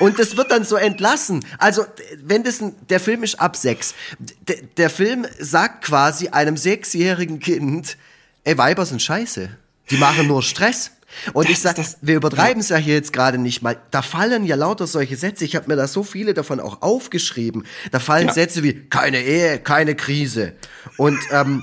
[0.00, 1.44] Und das wird dann so entlassen.
[1.58, 1.84] Also,
[2.22, 3.94] wenn das ein, der Film ist ab sechs.
[4.18, 7.96] D der Film sagt quasi einem sechsjährigen Kind,
[8.44, 9.50] ey, Weiber sind scheiße.
[9.90, 10.90] Die machen nur Stress.
[11.32, 13.76] Und ich sag, das- wir übertreiben es ja hier jetzt gerade nicht mal.
[13.92, 15.44] Da fallen ja lauter solche Sätze.
[15.44, 17.64] Ich habe mir da so viele davon auch aufgeschrieben.
[17.92, 18.32] Da fallen Ja.
[18.32, 20.54] Sätze wie keine Ehe, keine Krise.
[20.96, 21.62] Und ähm,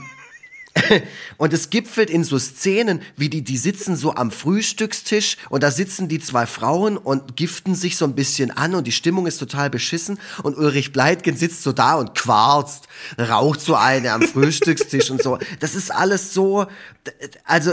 [1.37, 5.71] und es gipfelt in so Szenen, wie die, die sitzen so am Frühstückstisch und da
[5.71, 9.37] sitzen die zwei Frauen und giften sich so ein bisschen an und die Stimmung ist
[9.37, 12.87] total beschissen und Ulrich Bleitgen sitzt so da und quarzt,
[13.19, 15.37] raucht so eine am Frühstückstisch und so.
[15.59, 16.67] Das ist alles so,
[17.43, 17.71] also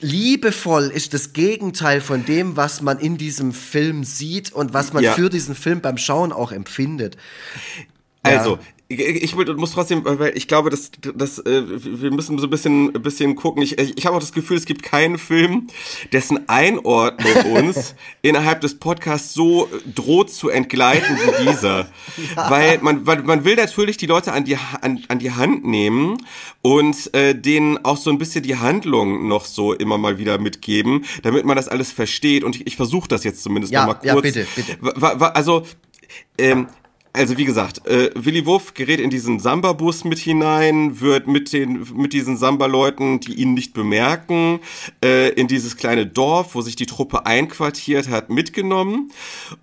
[0.00, 5.04] liebevoll ist das Gegenteil von dem, was man in diesem Film sieht und was man
[5.04, 5.14] Ja.
[5.14, 7.16] für diesen Film beim Schauen auch empfindet.
[8.22, 8.58] Also,
[8.88, 13.02] ich, muss trotzdem, weil ich glaube, dass, dass äh, wir müssen so ein bisschen, ein
[13.02, 13.62] bisschen gucken.
[13.62, 15.68] Ich, ich habe auch das Gefühl, es gibt keinen Film,
[16.12, 21.88] dessen Einordnung uns innerhalb des Podcasts so droht zu entgleiten wie dieser.
[22.34, 26.18] Weil man, man, man will natürlich die Leute an die, an, an die Hand nehmen
[26.60, 31.04] und äh, denen auch so ein bisschen die Handlung noch so immer mal wieder mitgeben,
[31.22, 32.44] damit man das alles versteht.
[32.44, 34.06] Und ich, ich versuche das jetzt zumindest Ja, noch mal kurz.
[34.06, 35.34] ja, bitte, bitte.
[35.34, 35.64] Also,
[36.36, 36.66] ähm,
[37.12, 41.86] also wie gesagt, äh, Willy Wuff gerät in diesen Samba-Bus mit hinein, wird mit den
[41.94, 44.60] mit diesen Samba-Leuten, die ihn nicht bemerken,
[45.04, 49.12] äh, in dieses kleine Dorf, wo sich die Truppe einquartiert hat, mitgenommen.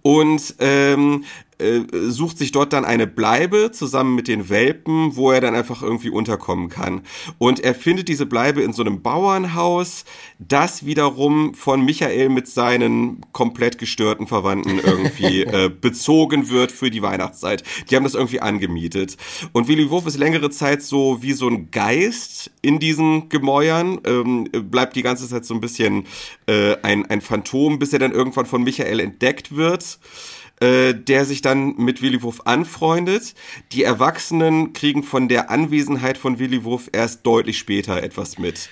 [0.03, 1.25] Und ähm,
[1.59, 5.81] äh, sucht sich dort dann eine Bleibe zusammen mit den Welpen, wo er dann einfach
[5.81, 7.01] irgendwie unterkommen kann.
[7.37, 10.05] Und er findet diese Bleibe in so einem Bauernhaus,
[10.39, 17.01] das wiederum von Michael mit seinen komplett gestörten Verwandten irgendwie äh, bezogen wird für die
[17.01, 17.63] Weihnachtszeit.
[17.89, 19.17] Die haben das irgendwie angemietet.
[19.51, 24.45] Und Willy Wurf ist längere Zeit so wie so ein Geist in diesen Gemäuern, ähm,
[24.51, 26.05] bleibt die ganze Zeit so ein bisschen
[26.47, 29.99] äh, ein, ein Phantom, bis er dann irgendwann von Michael entdeckt wird
[30.61, 33.33] äh, der sich dann mit Willy Wurf anfreundet.
[33.71, 38.69] Die Erwachsenen kriegen von der Anwesenheit von Willy Wurf erst deutlich später etwas mit.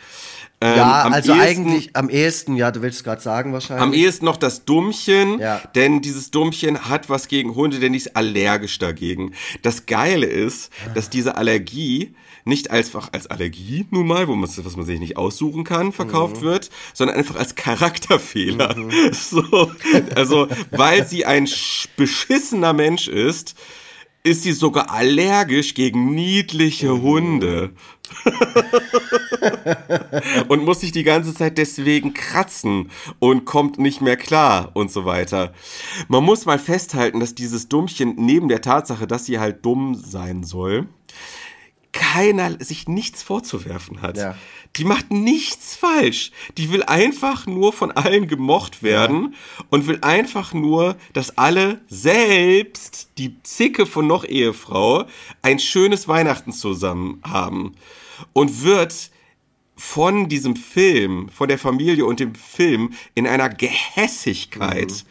[0.60, 3.84] Ähm, Ja, also ehesten- eigentlich am ehesten, ja, du willst gerade sagen wahrscheinlich.
[3.84, 5.62] Am ehesten noch das Dummchen, Ja.
[5.76, 9.34] denn dieses Dummchen hat was gegen Hunde, denn die ist allergisch dagegen.
[9.62, 12.16] Das Geile ist, dass diese Allergie
[12.48, 16.42] nicht einfach als Allergie nun mal, wo man, was man sich nicht aussuchen kann, verkauft
[16.42, 18.76] wird, sondern einfach als Charakterfehler.
[19.12, 19.72] So,
[20.16, 23.56] also, weil sie ein sch- beschissener Mensch ist,
[24.24, 27.72] ist sie sogar allergisch gegen niedliche Hunde.
[30.48, 35.06] und muss sich die ganze Zeit deswegen kratzen und kommt nicht mehr klar und so
[35.06, 35.54] weiter.
[36.08, 40.44] Man muss mal festhalten, dass dieses Dummchen neben der Tatsache, dass sie halt dumm sein
[40.44, 40.88] soll,
[42.18, 44.18] keiner sich nichts vorzuwerfen hat.
[44.18, 44.36] Ja.
[44.76, 46.32] Die macht nichts falsch.
[46.58, 49.36] Die will einfach nur von allen gemocht werden
[49.70, 55.06] und will einfach nur, dass alle selbst die Zicke von noch Ehefrau
[55.44, 57.74] ein schönes Weihnachten zusammen haben
[58.34, 59.12] und wird
[59.76, 65.06] von diesem Film, von der Familie und dem Film in einer Gehässigkeit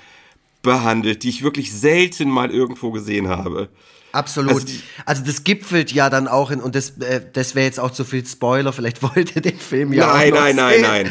[0.62, 3.68] behandelt, die ich wirklich selten mal irgendwo gesehen habe.
[4.16, 4.54] Absolut.
[4.54, 4.66] Also
[5.04, 8.04] Also, das gipfelt ja dann auch in, und das, äh, das wäre jetzt auch zu
[8.04, 11.10] viel Spoiler, vielleicht wollt ihr den Film ja nein, auch noch nein, nein, nein,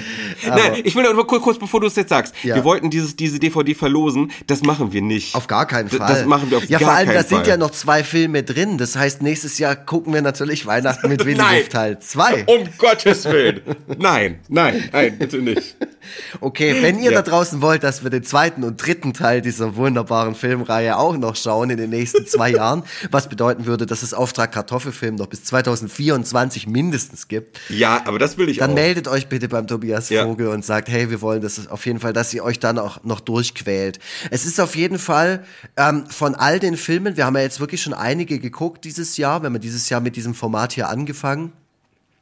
[0.52, 0.82] Aber nein.
[0.84, 2.34] Ich will nur kurz, kurz bevor du es jetzt sagst.
[2.44, 2.56] Ja.
[2.56, 4.32] Wir wollten dieses, diese DVD verlosen.
[4.48, 5.36] Das machen wir nicht.
[5.36, 6.00] Auf gar keinen Fall.
[6.00, 7.38] Das machen wir auf Ja, gar vor allem, keinen da Fall.
[7.38, 8.78] sind ja noch zwei Filme drin.
[8.78, 11.62] Das heißt, nächstes Jahr gucken wir natürlich Weihnachten mit Nein.
[11.62, 12.46] Wuff Teil 2.
[12.48, 13.62] Um Gottes Willen.
[13.98, 15.76] Nein, nein, nein, bitte nicht.
[16.42, 17.22] Okay, wenn ihr Ja.
[17.22, 21.36] da draußen wollt, dass wir den zweiten und dritten Teil dieser wunderbaren Filmreihe auch noch
[21.36, 25.44] schauen in den nächsten zwei Jahren, was bedeuten würde, dass es Auftrag Kartoffelfilm noch bis
[25.46, 28.76] 2024 mindestens gibt, Ja, aber das will ich dann auch.
[28.76, 30.24] meldet euch bitte beim Tobias Ja.
[30.26, 33.04] Vogel und sagt, hey, wir wollen das auf jeden Fall, dass ihr euch dann auch
[33.04, 34.00] noch durchquält.
[34.32, 35.44] Es ist auf jeden Fall
[35.78, 39.42] ähm, von all den Filmen, wir haben ja jetzt wirklich schon einige geguckt dieses Jahr,
[39.42, 41.52] wir haben ja dieses Jahr mit diesem Format hier angefangen.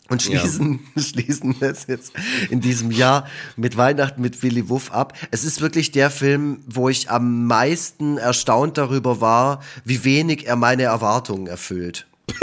[0.09, 2.11] Und schließen, schließen es jetzt
[2.49, 5.13] in diesem Jahr mit Weihnachten mit Willy Wuff ab.
[5.31, 10.57] Es ist wirklich der Film, wo ich am meisten erstaunt darüber war, wie wenig er
[10.57, 12.05] meine Erwartungen erfüllt.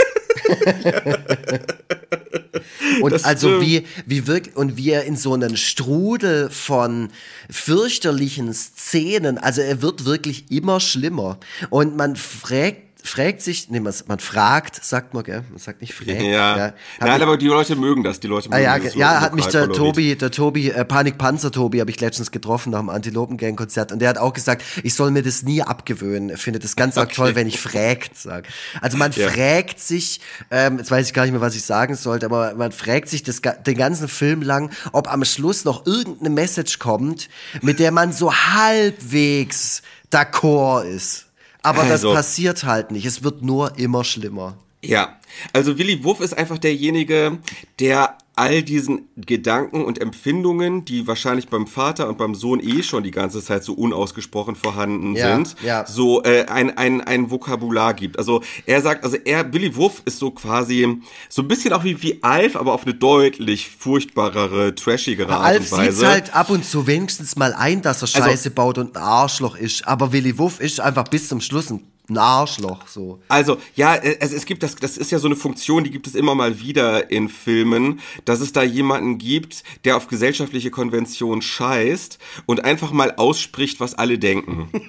[3.01, 3.65] Und Das also stimmt.
[3.65, 7.09] wie, wie wirklich, und wie er in so einen Strudel von
[7.49, 11.39] fürchterlichen Szenen, also er wird wirklich immer schlimmer.
[11.69, 15.43] Und man fragt, fragt sich, nee, man, man fragt, sagt man, gell?
[15.49, 16.21] Man sagt nicht fragt.
[16.21, 16.55] Ja.
[16.99, 18.19] Hab Nein, ich- aber die Leute mögen das.
[18.19, 19.69] Die Leute Ah, mögen ja, das ja, hat mich der.
[19.71, 24.09] Tobi, der Tobi, äh, Panikpanzer Tobi, habe ich letztens getroffen nach dem Antilopengang-Konzert und der
[24.09, 26.29] hat auch gesagt, ich soll mir das nie abgewöhnen.
[26.29, 27.13] Er findet es ganz Okay.
[27.15, 28.47] toll, wenn ich fragt sag.
[28.81, 29.29] Also man Ja.
[29.29, 32.71] fragt sich, ähm, jetzt weiß ich gar nicht mehr, was ich sagen sollte, aber man
[32.71, 37.29] fragt sich das, den ganzen Film lang, ob am Schluss noch irgendeine Message kommt,
[37.61, 41.25] mit der man so halbwegs d'accord ist.
[41.63, 42.09] Aber Also.
[42.09, 43.05] das passiert halt nicht.
[43.05, 44.57] Es wird nur immer schlimmer.
[44.83, 45.19] Ja,
[45.53, 47.37] also Willy Wuff ist einfach derjenige,
[47.79, 53.03] der all diesen Gedanken und Empfindungen, die wahrscheinlich beim Vater und beim Sohn eh schon
[53.03, 55.85] die ganze Zeit so unausgesprochen vorhanden Ja, sind, ja.
[55.85, 58.17] so äh, ein, ein, ein Vokabular gibt.
[58.17, 62.01] Also er sagt, also er, Willy Wuff ist so quasi so ein bisschen auch wie,
[62.01, 65.97] wie Alf, aber auf eine deutlich furchtbarere, trashigere Art Alf und Weise.
[65.99, 69.01] sieht halt ab und zu wenigstens mal ein, dass er Also- Scheiße baut und ein
[69.03, 69.87] Arschloch ist.
[69.87, 73.19] Aber Willy Wuff ist einfach bis zum Schluss ein ein Arschloch, so.
[73.27, 76.07] Also, ja, äh, es, es gibt das, das ist ja so eine Funktion, die gibt
[76.07, 81.41] es immer mal wieder in Filmen, dass es da jemanden gibt, der auf gesellschaftliche Konventionen
[81.41, 84.69] scheißt und einfach mal ausspricht, was alle denken.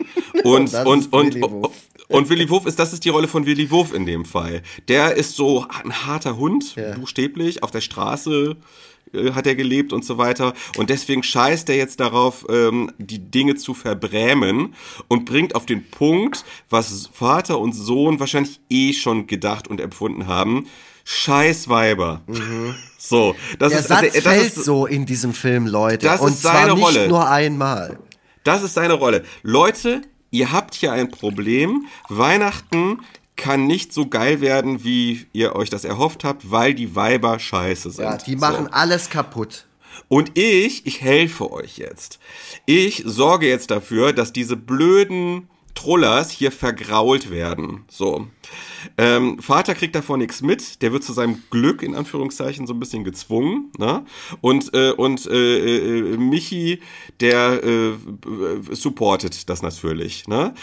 [0.45, 1.69] Und, und, und, Willy
[2.09, 4.63] und, Willy Wuff ist, das ist die Rolle von Willy Wuff in dem Fall.
[4.89, 8.57] Der ist so ein harter Hund, buchstäblich, auf der Straße
[9.13, 10.55] äh, hat er gelebt und so weiter.
[10.77, 14.75] Und deswegen scheißt er jetzt darauf, ähm, die Dinge zu verbrämen
[15.09, 20.27] und bringt auf den Punkt, was Vater und Sohn wahrscheinlich eh schon gedacht und empfunden
[20.27, 20.67] haben.
[21.05, 22.23] Scheißweiber.
[22.99, 26.07] So, das Der ist, Satz also, das fällt ist, so in diesem Film, Leute.
[26.07, 27.09] Das ist und zwar seine nicht Rolle.
[27.09, 27.99] nur einmal.
[28.45, 29.25] Das ist seine Rolle.
[29.43, 31.87] Leute, ihr habt hier ein Problem.
[32.09, 33.01] Weihnachten
[33.43, 37.91] kann nicht so geil werden, wie ihr euch das erhofft habt, weil die Weiber scheiße
[37.91, 38.05] sind.
[38.05, 38.73] Ja, die machen So.
[38.73, 39.67] alles kaputt.
[40.07, 42.21] Und ich, ich helfe euch jetzt.
[42.67, 47.85] Ich sorge jetzt dafür, dass diese blöden Trollers hier vergrault werden.
[47.89, 48.27] So.
[48.99, 52.81] Ähm, Vater kriegt davon nichts mit, der wird zu seinem Glück in Anführungszeichen so ein
[52.81, 54.05] bisschen gezwungen, ne?
[54.41, 56.81] Und äh, und äh, äh, Michi,
[57.21, 57.93] der äh,
[58.71, 60.55] supportet das natürlich, ne?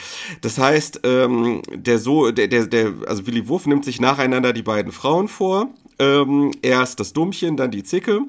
[0.41, 4.63] Das heißt, ähm, der so, der der der, also Willy Wuff nimmt sich nacheinander die
[4.63, 5.69] beiden Frauen vor.
[5.97, 8.21] Ähm, erst das Dummchen, dann die Zicke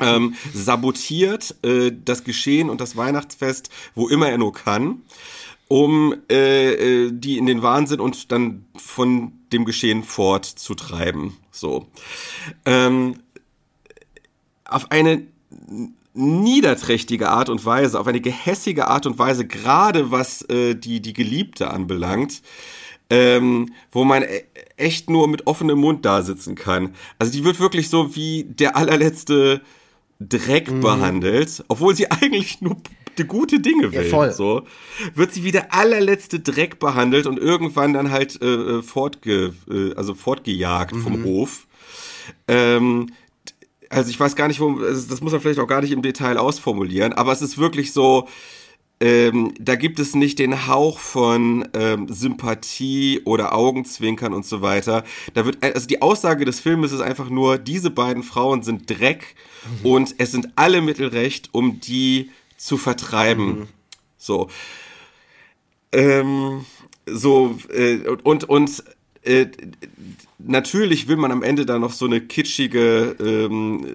[0.00, 5.02] ähm, sabotiert äh, das Geschehen und das Weihnachtsfest, wo immer er nur kann,
[5.68, 11.36] um äh, äh, die in den Wahnsinn und dann von dem Geschehen fortzutreiben.
[11.50, 11.86] So.
[12.64, 13.20] Ähm,
[14.64, 15.22] auf eine
[16.14, 21.12] niederträchtige Art und Weise, auf eine gehässige Art und Weise, gerade was äh, die, die
[21.12, 22.42] Geliebte anbelangt,
[23.10, 24.44] ähm, wo man e-
[24.76, 26.94] echt nur mit offenem Mund da sitzen kann.
[27.18, 29.60] Also die wird wirklich so wie der allerletzte
[30.18, 30.80] Dreck Mhm.
[30.80, 32.76] behandelt, obwohl sie eigentlich nur
[33.24, 34.04] gute Dinge will.
[34.10, 34.32] voll.
[34.32, 34.62] So
[35.14, 39.94] wird sie wie der allerletzte Dreck behandelt und irgendwann dann halt äh, äh, fortge, äh,
[39.94, 41.02] also fortgejagt Mhm.
[41.02, 41.66] vom Hof.
[42.48, 43.10] Ähm,
[43.88, 46.02] also ich weiß gar nicht, wo, also das muss man vielleicht auch gar nicht im
[46.02, 48.26] Detail ausformulieren, aber es ist wirklich so,
[48.98, 55.04] ähm, da gibt es nicht den Hauch von ähm, Sympathie oder Augenzwinkern und so weiter.
[55.34, 59.34] Da wird, also die Aussage des Filmes ist einfach nur, diese beiden Frauen sind Dreck
[59.82, 62.30] und es sind alle Mittel recht, um die
[62.66, 63.68] zu vertreiben.
[64.18, 64.48] So.
[65.92, 66.66] Ähm,
[67.06, 68.82] so, äh, und, und
[69.22, 69.46] äh,
[70.38, 73.86] natürlich will man am Ende dann noch so eine kitschige, ähm,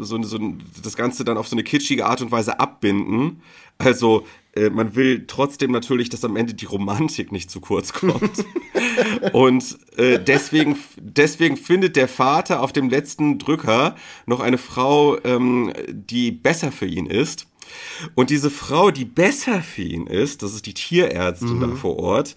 [0.00, 0.38] so, so
[0.82, 3.42] das Ganze dann auf so eine kitschige Art und Weise abbinden.
[3.78, 8.44] Also äh, man will trotzdem natürlich, dass am Ende die Romantik nicht zu kurz kommt.
[9.32, 15.72] und äh, deswegen, deswegen findet der Vater auf dem letzten Drücker noch eine Frau, ähm,
[15.88, 17.49] die besser für ihn ist.
[18.14, 21.60] Und diese Frau, die besser für ihn ist, das ist die Tierärztin mhm.
[21.60, 22.36] da vor Ort,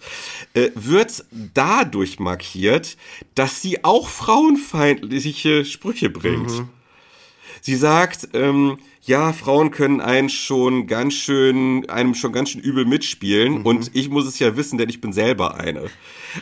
[0.54, 1.24] äh, wird
[1.54, 2.96] dadurch markiert,
[3.34, 6.50] dass sie auch frauenfeindliche Sprüche bringt.
[6.50, 6.68] Mhm.
[7.66, 12.84] Sie sagt, ähm, ja, Frauen können einen schon ganz schön, einem schon ganz schön übel
[12.84, 13.62] mitspielen mhm.
[13.66, 15.84] und ich muss es ja wissen, denn ich bin selber eine.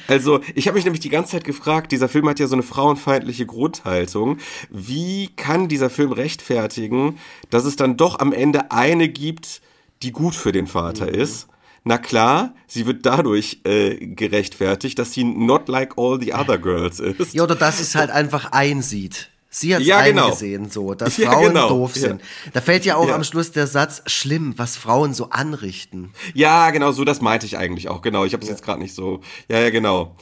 [0.09, 2.65] Also, ich habe mich nämlich die ganze Zeit gefragt, dieser Film hat ja so eine
[2.65, 4.39] frauenfeindliche Grundhaltung.
[4.69, 7.21] Wie kann dieser Film rechtfertigen,
[7.51, 9.63] dass es dann doch am Ende eine gibt,
[10.03, 11.21] die gut für den Vater mhm.
[11.21, 11.47] ist?
[11.85, 16.99] Na klar, sie wird dadurch äh, gerechtfertigt, dass sie not like all the other girls
[16.99, 17.33] ist.
[17.33, 19.32] Ja, oder dass sie es halt einfach einsieht.
[19.55, 20.25] Sie hat es ja, genau.
[20.25, 21.69] eingesehen, so, dass ja, Frauen genau.
[21.69, 22.23] doof sind.
[22.23, 22.51] Ja.
[22.55, 26.11] Da fällt ja auch am Schluss der Satz, schlimm, was Frauen so anrichten.
[26.33, 28.25] Ja, genau, so das meinte ich eigentlich auch, genau.
[28.25, 29.21] Ich habe es jetzt gerade nicht so.
[29.51, 30.17] Ja, ja, genau.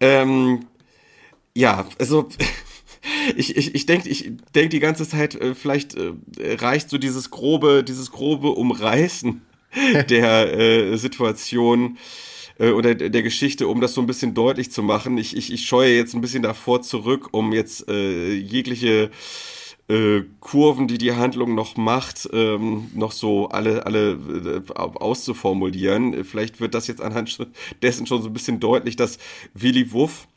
[0.00, 0.66] Ähm,
[1.54, 2.28] ja, also
[3.36, 7.30] ich, ich, ich denke ich denk die ganze Zeit, äh, vielleicht äh, reicht so dieses
[7.30, 9.40] grobe, dieses grobe Umreißen
[10.10, 11.96] der äh, Situation
[12.58, 15.18] äh, oder der Geschichte, um das so ein bisschen deutlich zu machen.
[15.18, 19.10] Ich, ich, ich scheue jetzt ein bisschen davor zurück, um jetzt äh, jegliche
[19.88, 26.24] äh, Kurven, die die Handlung noch macht, ähm, noch so alle, alle äh, auszuformulieren.
[26.24, 27.38] Vielleicht wird das jetzt anhand
[27.82, 29.18] dessen schon so ein bisschen deutlich, dass
[29.54, 30.28] Willy Wuff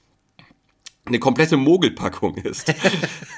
[1.03, 2.73] eine komplette Mogelpackung ist.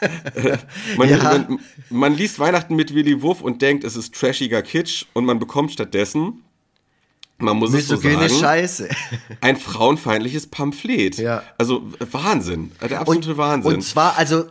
[0.98, 1.24] man, ja.
[1.24, 1.60] man,
[1.90, 5.72] man, liest Weihnachten mit Willy Wuff und denkt, es ist trashiger Kitsch und man bekommt
[5.72, 6.44] stattdessen
[7.44, 8.90] man muss es so sagen, Scheiße.
[9.42, 11.18] ein frauenfeindliches Pamphlet.
[11.18, 11.44] Ja.
[11.58, 13.74] Also Wahnsinn, der absolute und, Wahnsinn.
[13.76, 14.46] Und zwar, also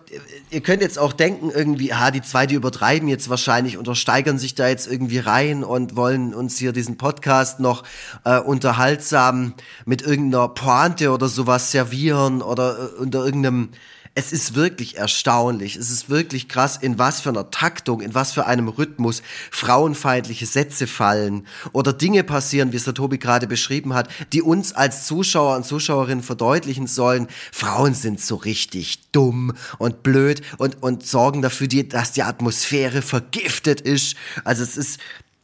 [0.51, 4.39] ihr könnt jetzt auch denken irgendwie, ah, die zwei, die übertreiben jetzt wahrscheinlich oder steigern
[4.39, 7.85] sich da jetzt irgendwie rein und wollen uns hier diesen Podcast noch
[8.25, 13.71] äh, unterhaltsam mit irgendeiner Pointe oder sowas servieren oder äh, unter irgendeinem
[14.15, 18.33] es ist wirklich erstaunlich, es ist wirklich krass, in was für einer Taktung, in was
[18.33, 23.95] für einem Rhythmus frauenfeindliche Sätze fallen oder Dinge passieren, wie es der Tobi gerade beschrieben
[23.95, 30.03] hat, die uns als Zuschauer und Zuschauerinnen verdeutlichen sollen, Frauen sind so richtig dumm und
[30.03, 34.17] blöd und, und sorgen dafür, dass die Atmosphäre vergiftet ist.
[34.45, 35.01] Also es ist,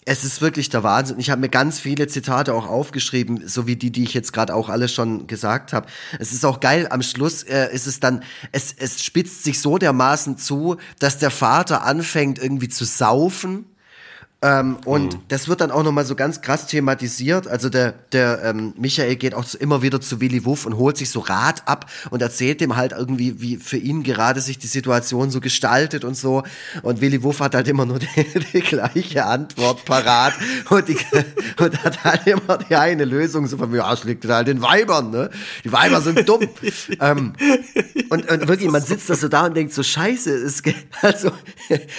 [0.08, 1.18] es ist wirklich der Wahnsinn.
[1.18, 4.54] Ich habe mir ganz viele Zitate auch aufgeschrieben, so wie die, die ich jetzt gerade
[4.54, 5.86] auch alle schon gesagt habe.
[6.18, 9.76] Es ist auch geil, am Schluss äh, ist es dann, es, es spitzt sich so
[9.76, 13.66] dermaßen zu, dass der Vater anfängt irgendwie zu saufen
[14.40, 15.20] ähm, und mhm.
[15.26, 17.48] das wird dann auch nochmal so ganz krass thematisiert.
[17.48, 21.10] Also der, der ähm, Michael geht auch immer wieder zu Willy Wuff und holt sich
[21.10, 25.32] so Rat ab und erzählt dem halt irgendwie, wie für ihn gerade sich die Situation
[25.32, 26.44] so gestaltet und so.
[26.82, 28.06] Und Willy Wuff hat halt immer nur die,
[28.52, 30.34] die gleiche Antwort parat
[30.70, 30.96] und, die,
[31.60, 35.10] und hat halt immer die eine Lösung so von mir, aus liegt halt den Weibern,
[35.10, 35.30] ne?
[35.64, 36.48] Die Weiber sind dumm.
[37.00, 37.32] ähm,
[38.08, 40.62] und, und wirklich, man sitzt da so da und denkt so, scheiße, es,
[41.02, 41.32] also,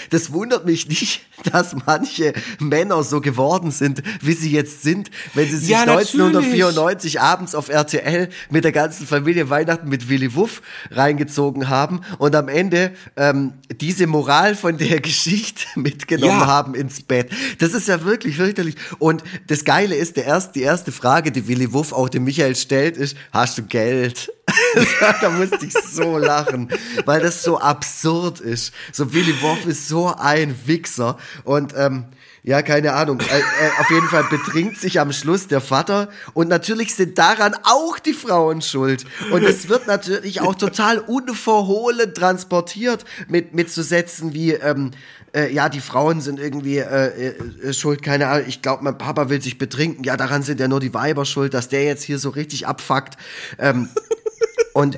[0.09, 1.21] das wundert mich nicht,
[1.51, 2.28] dass manche
[2.59, 7.69] Männer so geworden sind, wie sie jetzt sind, wenn sie sich ja, 1994 abends auf
[7.69, 10.61] RTL mit der ganzen Familie Weihnachten mit Willy Wuff
[10.91, 16.47] reingezogen haben und am Ende ähm, diese Moral von der Geschichte mitgenommen ja.
[16.47, 17.29] haben ins Bett.
[17.59, 18.75] Das ist ja wirklich fürchterlich.
[18.99, 22.55] Und das Geile ist, der erste, die erste Frage, die Willy Wuff auch dem Michael
[22.55, 24.31] stellt, ist, hast du Geld?
[25.21, 26.69] da musste ich so lachen,
[27.05, 28.73] weil das so absurd ist.
[28.91, 32.05] So Willy Wuff ist so ein Wichser und ähm,
[32.49, 33.19] ja, keine Ahnung.
[33.19, 37.53] Äh, äh, auf jeden Fall betrinkt sich am Schluss der Vater und natürlich sind daran
[37.61, 39.05] auch die Frauen schuld.
[39.31, 44.89] Und es wird natürlich auch total unverhohlen transportiert mit, mit so Sätzen wie, ähm,
[45.35, 48.47] äh, ja, die Frauen sind irgendwie äh, äh, schuld, keine Ahnung.
[48.47, 50.03] Ich glaube, mein Papa will sich betrinken.
[50.03, 53.15] Ja, daran sind ja nur die Weiber schuld, dass der jetzt hier so richtig abfuckt.
[53.59, 53.89] Ähm,
[54.73, 54.97] und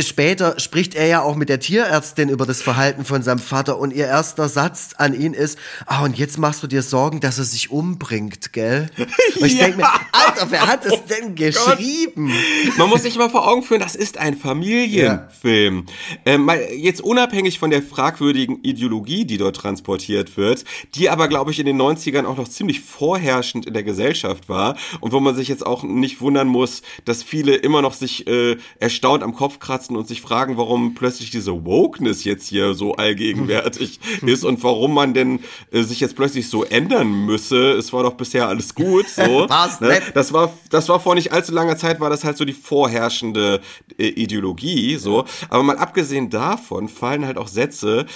[0.00, 3.92] später spricht er ja auch mit der Tierärztin über das Verhalten von seinem Vater und
[3.92, 7.44] ihr erster Satz an ihn ist, ah, und jetzt machst du dir Sorgen, dass er
[7.44, 8.90] sich umbringt, gell?
[8.96, 9.64] Und ich ja.
[9.64, 12.32] denke mir, Alter, wer hat das denn geschrieben?
[12.76, 15.86] Man muss sich mal vor Augen führen, das ist ein Familienfilm.
[16.26, 16.32] Ja.
[16.34, 20.64] Ähm, jetzt unabhängig von der fragwürdigen Ideologie, die dort transportiert wird,
[20.94, 24.76] die aber, glaube ich, in den 90ern auch noch ziemlich vorherrschend in der Gesellschaft war
[25.00, 28.56] und wo man sich jetzt auch nicht wundern muss, dass viele immer noch sich äh,
[28.78, 32.94] erstaunt am Kopf kratzen, ausratzen und sich fragen, warum plötzlich diese Wokeness jetzt hier so
[32.94, 37.72] allgegenwärtig ist und warum man denn äh, sich jetzt plötzlich so ändern müsse.
[37.72, 39.22] Es war doch bisher alles gut, so.
[39.48, 40.00] War's ne?
[40.14, 43.60] Das war, das war vor nicht allzu langer Zeit, war das halt so die vorherrschende
[43.98, 45.24] äh, Ideologie, so.
[45.48, 48.06] Aber mal abgesehen davon fallen halt auch Sätze,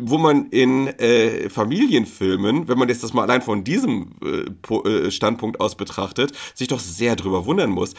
[0.00, 5.10] wo man in äh, Familienfilmen, wenn man jetzt das mal allein von diesem äh, äh,
[5.10, 7.94] Standpunkt aus betrachtet, sich doch sehr drüber wundern muss.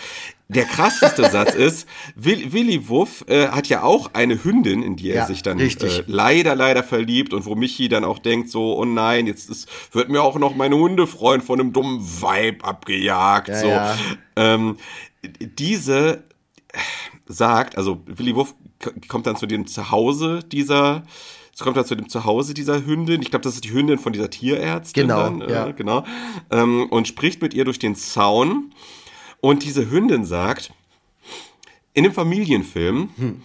[0.47, 5.09] Der krasseste Satz ist, Will, Willy Wuff äh, hat ja auch eine Hündin, in die
[5.09, 8.77] er Ja, sich dann äh, leider, leider verliebt und wo Michi dann auch denkt so,
[8.77, 13.49] oh nein, jetzt ist, wird mir auch noch mein Hundefreund von einem dummen Weib abgejagt.
[13.49, 13.67] Ja, so.
[13.67, 13.97] ja.
[14.35, 14.77] Ähm,
[15.39, 16.23] diese
[17.27, 18.55] sagt, also Willy Wuff
[19.07, 21.03] kommt dann zu dem Zuhause dieser,
[21.59, 23.21] es kommt dann zu dem Zuhause dieser Hündin.
[23.21, 25.09] Ich glaube, das ist die Hündin von dieser Tierärztin.
[25.09, 25.71] Genau, dann, äh, ja.
[25.71, 26.05] genau.
[26.51, 28.73] Ähm, und spricht mit ihr durch den Zaun.
[29.41, 30.71] Und diese Hündin sagt,
[31.93, 33.41] in dem Familienfilm,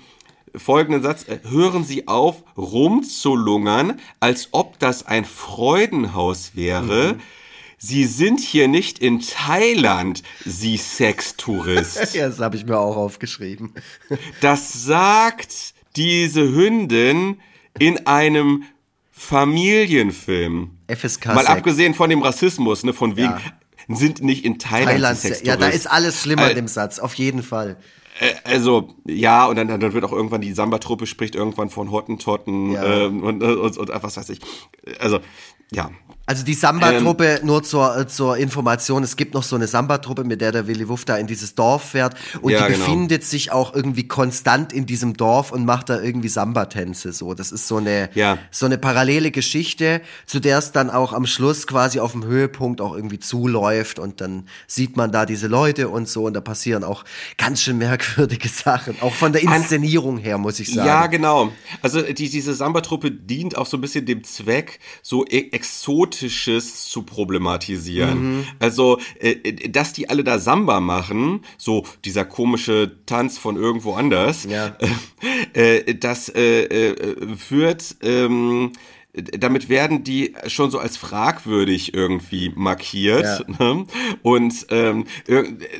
[0.55, 7.17] folgenden Satz, äh, hören Sie auf, rumzulungern, als ob das ein Freudenhaus wäre.
[7.79, 12.15] Sie sind hier nicht in Thailand, Sie Sextourist.
[12.15, 13.73] Ja, das habe ich mir auch aufgeschrieben.
[14.41, 17.41] Das sagt diese Hündin
[17.79, 18.65] in einem
[19.13, 20.71] Familienfilm.
[20.89, 21.49] FSK Mal 6.
[21.49, 23.29] abgesehen von dem Rassismus, ne, von wegen,
[23.89, 23.97] Ja.
[23.97, 24.89] sind nicht in Thailand,
[25.21, 27.77] Thailand, ja, da ist alles schlimmer Äh, in dem Satz, auf jeden Fall.
[28.45, 32.85] Also, ja, und dann, dann wird auch irgendwann die Samba-Truppe spricht irgendwann von Hottentotten Ja.
[33.07, 34.41] ähm, und, und, und, was weiß ich.
[35.01, 35.19] Also,
[35.73, 35.91] ja.
[36.27, 37.47] Also die Samba-Truppe, Ähm.
[37.47, 41.05] nur zur, zur Information, es gibt noch so eine Samba-Truppe, mit der der Willy Wuff
[41.05, 42.85] da in dieses Dorf fährt und Ja, die genau.
[42.87, 47.13] befindet sich auch irgendwie konstant in diesem Dorf und macht da irgendwie Samba-Tänze.
[47.13, 48.39] So, das ist so eine, Ja.
[48.51, 52.81] so eine parallele Geschichte, zu der es dann auch am Schluss quasi auf dem Höhepunkt
[52.81, 56.85] auch irgendwie zuläuft und dann sieht man da diese Leute und so und da passieren
[56.85, 57.05] auch
[57.37, 58.04] ganz schön merkwürdige
[58.49, 60.87] Sachen, auch von der Inszenierung her, muss ich sagen.
[60.87, 61.53] Ja, genau.
[61.83, 67.03] Also die, diese Samba-Truppe dient auch so ein bisschen dem Zweck, so e Exotisches zu
[67.03, 68.39] problematisieren.
[68.39, 68.45] Mhm.
[68.59, 74.45] Also, äh, dass die alle da Samba machen, so dieser komische Tanz von irgendwo anders,
[74.45, 74.77] Ja.
[75.53, 77.97] äh, das äh, äh, führt...
[78.03, 78.73] Ähm,
[79.15, 83.45] damit werden die schon so als fragwürdig irgendwie markiert.
[83.49, 83.87] Ne?
[84.23, 85.05] Und ähm,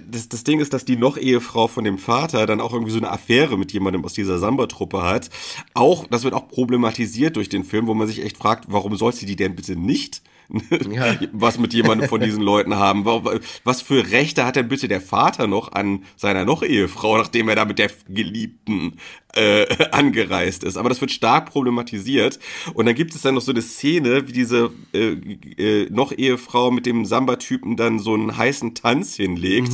[0.07, 2.99] das, das Ding ist, dass die noch Ehefrau von dem Vater dann auch irgendwie so
[2.99, 5.31] eine Affäre mit jemandem aus dieser Samba-Truppe hat.
[5.73, 9.13] Auch, das wird auch problematisiert durch den Film, wo man sich echt fragt, warum soll
[9.13, 10.23] sie die denn bitte nicht
[10.91, 11.17] Ja.
[11.33, 13.05] was mit jemandem von diesen Leuten haben?
[13.05, 17.49] Wa- Was für Rechte hat denn bitte der Vater noch an seiner noch Ehefrau, nachdem
[17.49, 18.99] er da mit der Geliebten
[19.35, 20.77] äh, angereist ist?
[20.77, 22.39] Aber das wird stark problematisiert.
[22.75, 25.13] Und dann gibt es dann noch so eine Szene, wie diese äh,
[25.57, 29.73] äh, noch Ehefrau mit dem Samba-Typen dann so einen heißen Tanz hinlegt.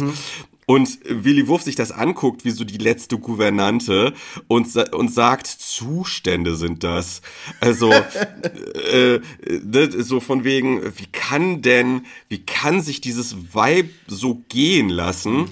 [0.70, 4.14] Und Willy Wurf sich das anguckt, wie so die letzte Gouvernante
[4.46, 7.22] und, und sagt, Zustände sind das.
[7.58, 7.90] Also,
[8.92, 9.18] äh,
[9.48, 15.48] ne, so von wegen, wie kann denn, wie kann sich dieses Vibe so gehen lassen,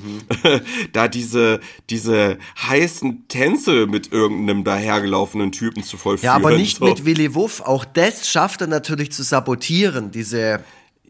[0.93, 1.59] da diese,
[1.91, 2.39] diese
[2.69, 6.27] heißen Tänze mit irgendeinem dahergelaufenen Typen zu vollführen.
[6.27, 6.85] Ja, aber nicht so.
[6.85, 7.61] mit Willy Wuff.
[7.63, 10.63] Auch das schafft er natürlich zu sabotieren, diese,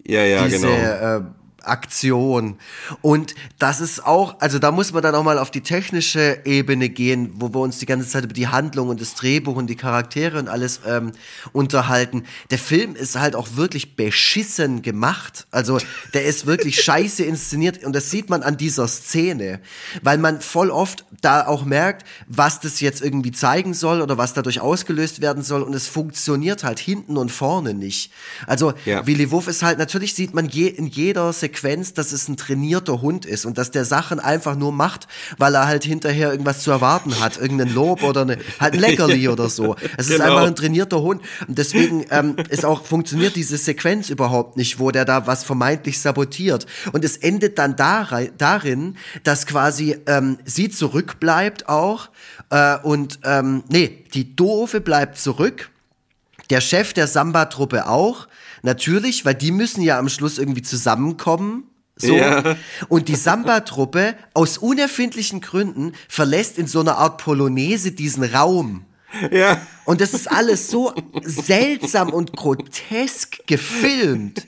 [0.06, 1.18] Ja, ja, diese genau.
[1.18, 2.56] äh, Aktion.
[3.02, 6.88] Und das ist auch, also da muss man dann auch mal auf die technische Ebene
[6.88, 9.76] gehen, wo wir uns die ganze Zeit über die Handlung und das Drehbuch und die
[9.76, 11.12] Charaktere und alles ähm,
[11.52, 12.24] unterhalten.
[12.50, 15.46] Der Film ist halt auch wirklich beschissen gemacht.
[15.50, 15.78] Also
[16.14, 19.60] der ist wirklich scheiße inszeniert und das sieht man an dieser Szene,
[20.02, 24.32] weil man voll oft da auch merkt, was das jetzt irgendwie zeigen soll oder was
[24.34, 28.12] dadurch ausgelöst werden soll und es funktioniert halt hinten und vorne nicht.
[28.46, 29.06] Also Ja.
[29.06, 31.47] Willy Wuff ist halt, natürlich sieht man je, in jeder Sequenz,
[31.94, 35.66] dass es ein trainierter Hund ist und dass der Sachen einfach nur macht, weil er
[35.66, 39.76] halt hinterher irgendwas zu erwarten hat, irgendein Lob oder eine, halt ein Leckerli oder so.
[39.96, 40.32] Es ist Genau.
[40.32, 44.90] einfach ein trainierter Hund und deswegen ähm, ist auch, funktioniert diese Sequenz überhaupt nicht, wo
[44.90, 51.68] der da was vermeintlich sabotiert und es endet dann darin, dass quasi ähm, sie zurückbleibt
[51.68, 52.10] auch
[52.50, 55.70] äh, und ähm, nee, die Doofe bleibt zurück
[56.50, 58.27] der Chef der Samba-Truppe auch,
[58.62, 61.64] natürlich, weil die müssen ja am Schluss irgendwie zusammenkommen.
[61.96, 62.14] So.
[62.14, 62.56] Ja.
[62.88, 68.84] Und die Samba-Truppe aus unerfindlichen Gründen verlässt in so einer Art Polonaise diesen Raum.
[69.30, 69.60] Ja.
[69.88, 70.92] Und das ist alles so
[71.24, 74.46] seltsam und grotesk gefilmt.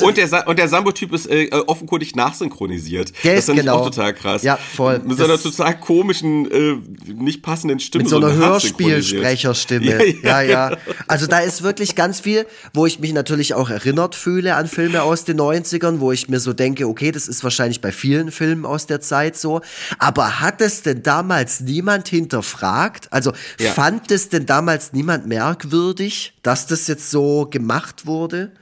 [0.00, 3.12] Und der, Sa und der Sambo-Typ ist äh, offenkundig nachsynchronisiert.
[3.24, 3.78] Der das ist genau.
[3.78, 4.42] auch total krass.
[4.42, 5.00] Ja, voll.
[5.00, 6.76] Mit so einer total komischen, äh,
[7.12, 8.04] nicht passenden Stimme.
[8.04, 9.84] Mit so einer so Hörspielsprecherstimme.
[9.84, 10.76] Ja ja, ja, ja.
[11.08, 15.02] Also da ist wirklich ganz viel, wo ich mich natürlich auch erinnert fühle an Filme
[15.02, 18.64] aus den 90ern, wo ich mir so denke, okay, das ist wahrscheinlich bei vielen Filmen
[18.64, 19.60] aus der Zeit so.
[19.98, 23.12] Aber hat es denn damals niemand hinterfragt?
[23.12, 23.72] Also Ja.
[23.72, 28.52] fand es denn damals niemand merkwürdig, dass das jetzt so gemacht wurde?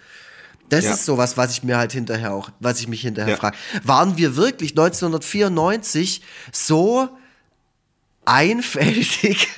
[0.69, 0.93] Das Ja.
[0.95, 3.37] ist sowas, was ich mir halt hinterher auch, was ich mich hinterher Ja.
[3.37, 3.57] frage.
[3.85, 7.09] Waren wir wirklich 1994 so
[8.25, 9.49] einfältig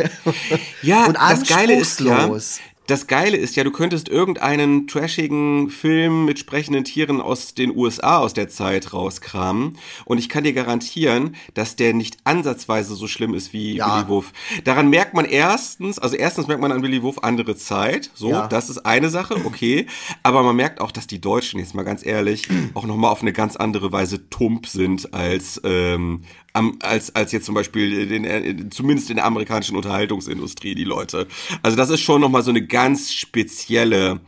[0.82, 2.60] Ja, und das Geile ist ja, anspruchslos?
[2.86, 8.18] Das Geile ist ja, du könntest irgendeinen trashigen Film mit sprechenden Tieren aus den USA
[8.18, 13.32] aus der Zeit rauskramen und ich kann dir garantieren, dass der nicht ansatzweise so schlimm
[13.32, 13.96] ist wie Ja.
[13.96, 14.32] Willy Wurf.
[14.64, 18.48] Daran merkt man erstens, also erstens merkt man an Willy Wurf andere Zeit, so, Ja.
[18.48, 19.86] das ist eine Sache, okay,
[20.22, 23.32] aber man merkt auch, dass die Deutschen, jetzt mal ganz ehrlich, auch nochmal auf eine
[23.32, 26.22] ganz andere Weise tump sind als, ähm,
[26.54, 31.26] am, als, als jetzt zum Beispiel den, äh, zumindest in der amerikanischen Unterhaltungsindustrie, die Leute.
[31.62, 34.20] Also das ist schon nochmal so eine ganz spezielle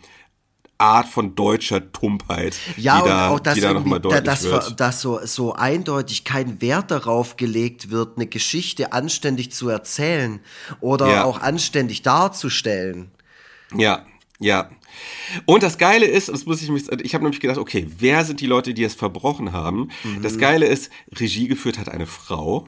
[0.78, 4.42] Art von deutscher Tumpheit, Ja, die da, und auch, dass, die da nochmal deutlich dass,
[4.42, 4.78] wird.
[4.78, 10.40] dass so, so eindeutig kein Wert darauf gelegt wird, eine Geschichte anständig zu erzählen
[10.80, 11.24] oder Ja.
[11.24, 13.10] auch anständig darzustellen.
[13.74, 14.04] Ja,
[14.38, 14.68] ja.
[15.44, 18.40] Und das Geile ist, das muss ich mich, ich habe nämlich gedacht, okay, wer sind
[18.40, 19.88] die Leute, die es verbrochen haben?
[20.04, 20.22] Mhm.
[20.22, 22.66] Das Geile ist, Regie geführt hat eine Frau.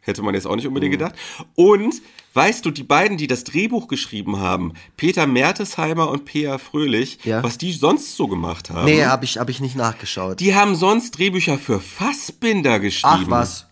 [0.00, 0.68] Hätte man jetzt auch nicht Mhm.
[0.68, 1.14] unbedingt gedacht.
[1.54, 2.02] Und
[2.34, 7.42] weißt du, die beiden, die das Drehbuch geschrieben haben, Peter Mertesheimer und Pea Fröhlich, Ja.
[7.42, 8.84] was die sonst so gemacht haben.
[8.84, 10.40] Nee, habe ich, hab ich nicht nachgeschaut.
[10.40, 13.24] Die haben sonst Drehbücher für Fassbinder geschrieben.
[13.26, 13.66] Ach was.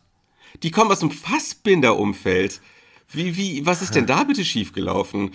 [0.63, 2.61] Die kommen aus dem Fassbinder-Umfeld.
[3.13, 5.33] Wie, wie, was ist denn da bitte schiefgelaufen?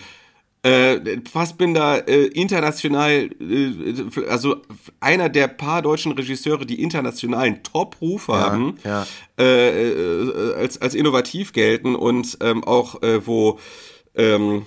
[0.62, 4.56] Äh, Fassbinder äh, international, äh, also
[4.98, 9.06] einer der paar deutschen Regisseure, die internationalen Top-Ruf haben, ja.
[9.38, 13.60] Äh, äh, als, als innovativ gelten und ähm, auch äh, wo
[14.16, 14.66] ähm,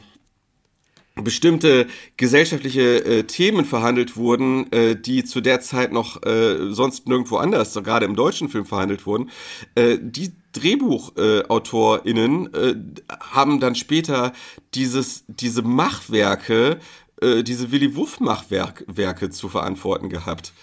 [1.16, 7.38] bestimmte gesellschaftliche äh, Themen verhandelt wurden, äh, die zu der Zeit noch äh, sonst nirgendwo
[7.38, 9.30] anders, so gerade im deutschen Film verhandelt wurden.
[9.76, 12.76] Äh, die DrehbuchautorInnen äh, äh,
[13.20, 14.34] haben dann später
[14.74, 16.80] dieses, diese Machwerke,
[17.22, 20.54] äh, diese Willy Wuff-Machwerke zu verantworten gehabt.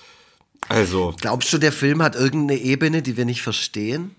[0.68, 4.16] Also, Glaubst du, der Film hat irgendeine Ebene, die wir nicht verstehen?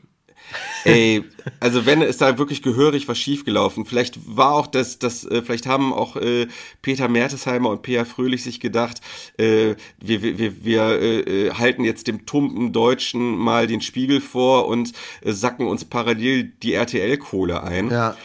[0.84, 1.24] Ey,
[1.60, 3.86] also wenn ist da wirklich gehörig was schiefgelaufen.
[3.86, 6.48] Vielleicht war auch das, das äh, vielleicht haben auch äh,
[6.82, 9.02] Peter Mertesheimer und Pea Fröhlich sich gedacht,
[9.38, 14.22] äh, wir, wir, wir, wir äh, äh, halten jetzt dem tumpen Deutschen mal den Spiegel
[14.22, 17.90] vor und äh, sacken uns parallel die RTL-Kohle ein.
[17.90, 18.16] Ja.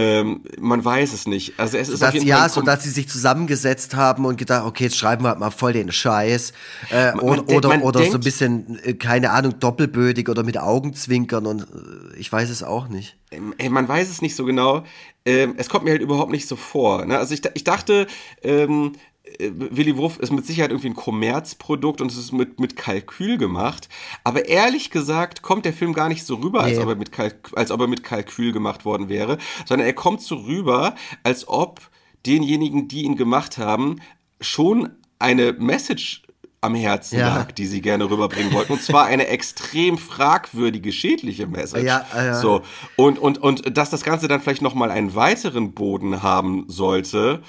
[0.00, 1.54] Ähm, man weiß es nicht.
[1.58, 4.36] Also es ist auf Dass, jeden ja, Fall so dass sie sich zusammengesetzt haben und
[4.36, 6.52] gedacht, okay, jetzt schreiben wir halt mal voll den Scheiß.
[6.90, 9.58] Äh, Man- oder man denkt- oder, man oder so ein denkt- bisschen, äh, keine Ahnung,
[9.60, 13.16] doppelbödig oder mit Augenzwinkern und äh, ich weiß es auch nicht.
[13.30, 14.84] Ähm, Ey, man weiß es nicht so genau.
[15.26, 17.04] Ähm, es kommt mir halt überhaupt nicht so vor.
[17.04, 17.18] Ne?
[17.18, 18.06] Also ich, ich dachte,
[18.42, 18.98] ähm, äh,
[19.38, 23.88] Willy Wurf ist mit Sicherheit irgendwie ein Kommerzprodukt und es ist mit, mit Kalkül gemacht.
[24.24, 27.50] Aber ehrlich gesagt kommt der Film gar nicht so rüber, als, ob er mit Kalk
[27.54, 31.80] als ob er mit Kalkül gemacht worden wäre, sondern er kommt so rüber, als ob
[32.26, 34.00] denjenigen, die ihn gemacht haben,
[34.40, 36.22] schon eine Message
[36.62, 37.36] am Herzen Ja.
[37.36, 38.74] lag, die sie gerne rüberbringen wollten.
[38.74, 41.84] Und zwar eine extrem fragwürdige, schädliche Message.
[41.84, 42.34] Ja, ja.
[42.38, 42.62] So.
[42.96, 47.42] Und, und, und dass das Ganze dann vielleicht nochmal einen weiteren Boden haben sollte,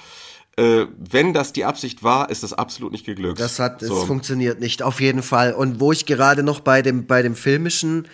[0.56, 3.40] äh, wenn das die Absicht war, ist das absolut nicht geglückt.
[3.40, 4.06] Das hat, es so.
[4.06, 5.54] funktioniert nicht, auf jeden Fall.
[5.54, 8.06] Und wo ich gerade noch bei dem, bei dem filmischen,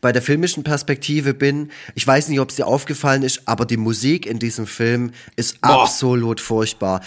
[0.00, 3.76] bei der filmischen Perspektive bin, ich weiß nicht, ob es dir aufgefallen ist, aber die
[3.76, 5.82] Musik in diesem Film ist Boah.
[5.84, 7.00] absolut furchtbar.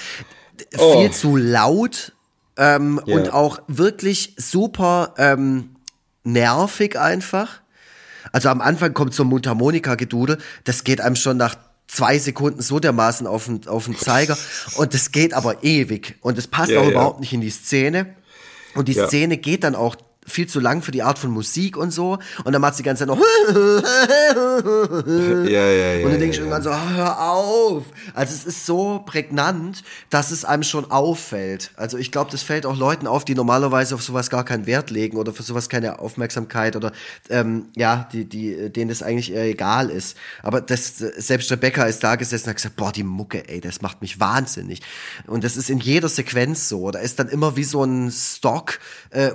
[0.77, 0.99] Oh.
[1.01, 2.13] Viel zu laut
[2.57, 3.15] ähm, Ja.
[3.15, 5.75] und auch wirklich super ähm,
[6.23, 7.61] nervig einfach.
[8.31, 11.55] Also am Anfang kommt so ein Mundharmonika-Gedudel, das geht einem schon nach
[11.87, 14.37] zwei Sekunden so dermaßen auf den, auf den Zeiger
[14.75, 16.91] und das geht aber ewig und es passt Ja, auch ja.
[16.91, 18.15] überhaupt nicht in die Szene
[18.75, 18.93] und die.
[18.93, 19.95] Szene geht dann auch
[20.27, 22.87] viel zu lang für die Art von Musik und so und dann macht sie die
[22.87, 23.23] ganze Zeit noch
[25.47, 26.05] ja, ja, ja.
[26.05, 27.85] und dann denke ich ja, irgendwann so, "Ah, hör auf.
[28.13, 31.71] Also es ist so prägnant, dass es einem schon auffällt.
[31.75, 34.89] Also ich glaube, das fällt auch Leuten auf, die normalerweise auf sowas gar keinen Wert
[34.89, 36.91] legen oder für sowas keine Aufmerksamkeit oder
[37.29, 40.17] ähm, ja, die, die, denen das eigentlich eher egal ist.
[40.43, 43.81] Aber das, selbst Rebecca ist da gesessen und hat gesagt, boah, die Mucke, ey, das
[43.81, 44.81] macht mich wahnsinnig.
[45.25, 46.91] Und das ist in jeder Sequenz so.
[46.91, 48.79] Da ist dann immer wie so ein Stock
[49.11, 49.31] äh,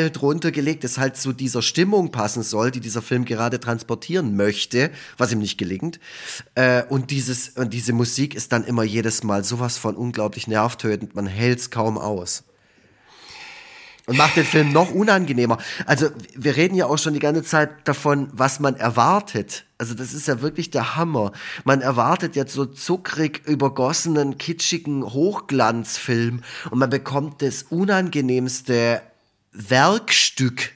[0.00, 4.34] Geil drunter gelegt, das halt zu dieser Stimmung passen soll, die dieser Film gerade transportieren
[4.34, 6.00] möchte, was ihm nicht gelingt.
[6.54, 11.14] Äh, und dieses und diese Musik ist dann immer jedes Mal sowas von unglaublich nervtötend,
[11.14, 12.44] man hält's kaum aus.
[14.06, 15.58] Und macht den Film noch unangenehmer.
[15.84, 19.66] Also, wir reden ja auch schon die ganze Zeit davon, was man erwartet.
[19.76, 21.32] Also, das ist ja wirklich der Hammer.
[21.64, 26.40] Man erwartet jetzt so zuckrig übergossenen, kitschigen Hochglanzfilm
[26.70, 29.02] und man bekommt das unangenehmste
[29.52, 30.72] Werkstück.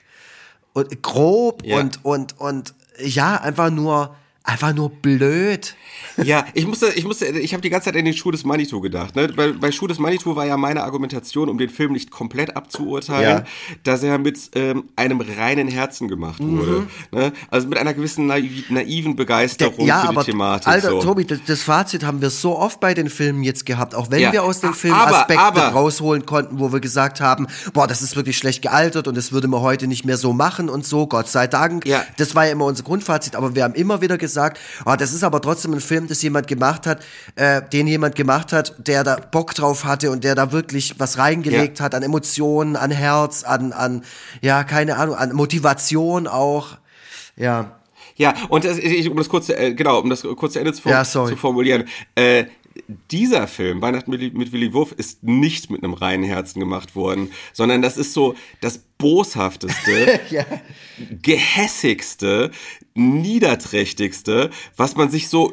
[0.73, 1.79] Und grob Ja.
[1.79, 4.17] und, und, und, ja, einfach nur,
[4.47, 5.75] einfach nur blöd.
[6.23, 8.81] Ja, ich musste, ich musste, ich habe die ganze Zeit an den Schuh des Manitou
[8.81, 9.17] gedacht.
[9.17, 9.29] Ne?
[9.35, 13.39] Bei, bei Schuh des Manitou war ja meine Argumentation, um den Film nicht komplett abzuurteilen,
[13.39, 13.45] Ja.
[13.83, 16.59] dass er mit ähm, einem reinen Herzen gemacht Mhm.
[16.59, 16.87] wurde.
[17.11, 17.33] Ne?
[17.51, 20.69] Also mit einer gewissen naiv, naiven Begeisterung ja, für aber die Thematik.
[20.69, 21.01] Alter, so.
[21.01, 24.21] Tobi, das, das Fazit haben wir so oft bei den Filmen jetzt gehabt, auch wenn
[24.21, 27.87] Ja, wir aus den Filmen aber- Aspekte aber- rausholen konnten, wo wir gesagt haben, boah,
[27.89, 30.85] das ist wirklich schlecht gealtert und das würde man heute nicht mehr so machen und
[30.85, 31.87] so, Gott sei Dank.
[31.87, 32.05] Ja.
[32.19, 34.34] Das war ja immer unser Grundfazit, aber wir haben immer wieder gesagt,
[34.87, 37.03] oh, das ist aber trotzdem ein Film, das jemand gemacht hat,
[37.37, 41.19] äh, den jemand gemacht hat, der da Bock drauf hatte und der da wirklich was
[41.19, 41.85] reingelegt Ja.
[41.87, 44.05] hat an Emotionen, an Herz, an, an,
[44.41, 46.77] ja, keine Ahnung, an Motivation auch.
[47.37, 47.79] Ja.
[48.17, 51.05] Ja, und das, ich- um das kurze, äh, genau, um das kurze Ende zu, Ja,
[51.05, 51.85] zu formulieren.
[52.15, 52.45] Äh,
[53.11, 57.31] dieser Film, Weihnachten mit, mit Willy Wurf, ist nicht mit einem reinen Herzen gemacht worden,
[57.53, 60.47] sondern das ist so das boshafteste, Ja.
[61.21, 62.51] gehässigste,
[62.95, 65.53] niederträchtigste, was man sich so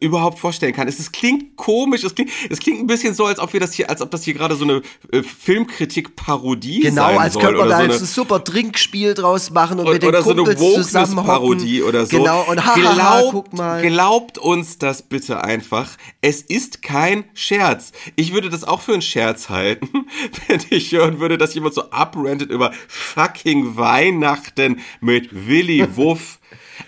[0.00, 0.88] überhaupt vorstellen kann.
[0.88, 3.72] Es, es klingt komisch, es klingt, es klingt ein bisschen so, als ob wir das
[3.72, 7.58] hier, als ob das hier gerade so eine äh, Filmkritik-Parodie Genau, sein als soll könnte
[7.58, 10.30] man da so jetzt ein super Trinkspiel draus machen und oder mit den oder so
[10.30, 11.26] eine Kumpels zusammenhocken.
[11.26, 12.18] Wokeness-Parodie oder so.
[12.18, 13.82] Genau, und hahaha, glaubt, guck mal.
[13.82, 15.96] glaubt uns das bitte einfach.
[16.20, 17.92] Es ist kein Scherz.
[18.16, 19.88] Ich würde das auch für einen Scherz halten,
[20.48, 26.38] wenn ich hören würde, dass jemand so abrantet über fucking Weihnachten mit Willy Wuff.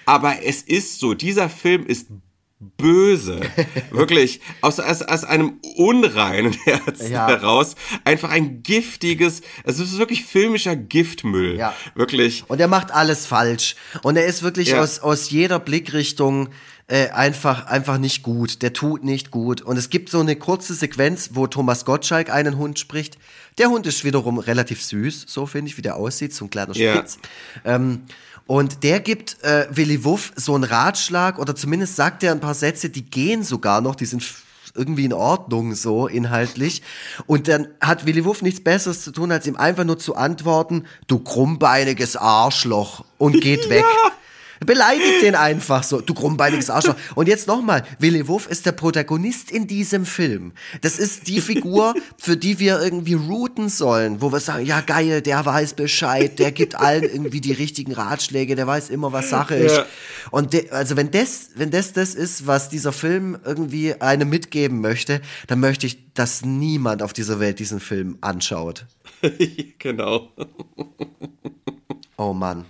[0.07, 2.09] Aber es ist so, dieser Film ist
[2.61, 3.41] böse.
[3.91, 7.27] Wirklich, aus, aus, aus einem unreinen Herzen Ja.
[7.27, 7.75] heraus.
[8.05, 11.57] Einfach ein giftiges, also es ist wirklich filmischer Giftmüll.
[11.57, 11.75] Ja.
[11.95, 12.45] Wirklich.
[12.49, 13.77] Und er macht alles falsch.
[14.03, 14.83] Und er ist wirklich Ja.
[14.83, 16.51] aus, aus jeder Blickrichtung
[16.87, 18.63] äh, einfach, einfach nicht gut.
[18.63, 19.63] Der tut nicht gut.
[19.63, 23.17] Und es gibt so eine kurze Sequenz, wo Thomas Gottschalk einen Hund spricht.
[23.59, 26.75] Der Hund ist wiederum relativ süß, so finde ich, wie der aussieht, so ein kleiner
[26.77, 26.95] Ja.
[26.97, 27.19] Spitz.
[27.65, 28.03] Ähm,
[28.51, 32.55] und der gibt äh, Willy Wuff so einen Ratschlag oder zumindest sagt er ein paar
[32.55, 34.25] Sätze, die gehen sogar noch, die sind
[34.75, 36.83] irgendwie in Ordnung so inhaltlich.
[37.27, 40.87] Und dann hat Willy Wuff nichts Besseres zu tun, als ihm einfach nur zu antworten,
[41.07, 43.85] du krummbeiniges Arschloch und geht weg.
[44.65, 46.95] Beleidigt den einfach so, du krummbeiniges Arschloch.
[47.15, 50.53] Und jetzt nochmal, Willy Wuff ist der Protagonist in diesem Film.
[50.83, 55.23] Das ist die Figur, für die wir irgendwie routen sollen, wo wir sagen, ja geil,
[55.23, 59.55] der weiß Bescheid, der gibt allen irgendwie die richtigen Ratschläge, der weiß immer, was Sache
[59.55, 59.77] ist.
[59.77, 59.87] Ja.
[60.31, 65.23] Und also wenn das, wenn das das ist, was dieser Film irgendwie einem mitgeben möchte,
[65.47, 68.87] dann möchte ich, dass niemand auf dieser Welt diesen Film anschaut.
[69.79, 70.29] genau.
[72.19, 72.67] Oh Mann.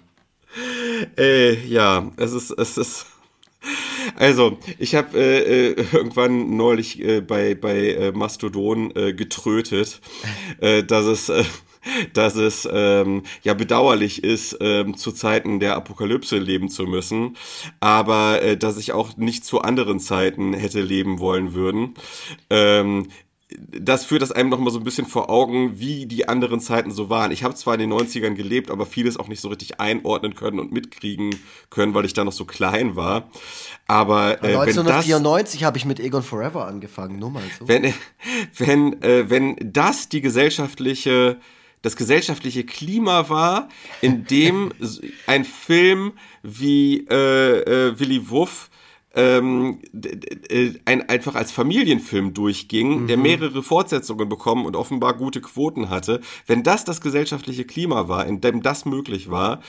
[1.17, 3.07] Äh, ja, es ist, es ist.
[4.17, 10.01] Also, ich habe äh, äh, irgendwann neulich äh, bei, bei äh, Mastodon äh, getrötet,
[10.61, 11.45] äh, dass es, äh,
[12.15, 17.37] dass es ähm, ja bedauerlich ist, ähm, zu Zeiten der Apokalypse leben zu müssen,
[17.81, 21.95] aber äh, dass ich auch nicht zu anderen Zeiten hätte leben wollen würden.
[22.49, 23.09] Ähm,
[23.59, 26.91] das führt das einem noch mal so ein bisschen vor Augen, wie die anderen Zeiten
[26.91, 27.33] so waren.
[27.33, 30.61] Ich habe zwar in den 90ern gelebt, aber vieles auch nicht so richtig einordnen können
[30.61, 31.35] und mitkriegen
[31.69, 33.29] können, weil ich da noch so klein war.
[33.87, 37.67] Aber äh, wenn das 1994 habe ich mit Egon Forever angefangen, nur mal so.
[37.67, 37.93] wenn,
[38.57, 41.39] wenn, äh, wenn das die gesellschaftliche,
[41.83, 43.69] das gesellschaftliche Klima war,
[44.01, 44.73] in dem
[45.27, 48.70] ein Film wie äh, äh, Willy Wuff
[49.15, 55.91] ähm, äh, ein, einfach als Familienfilm durchging, der mehrere Fortsetzungen bekommen und offenbar gute Quoten
[55.91, 59.61] hatte, wenn das das gesellschaftliche Klima war, in dem das möglich war,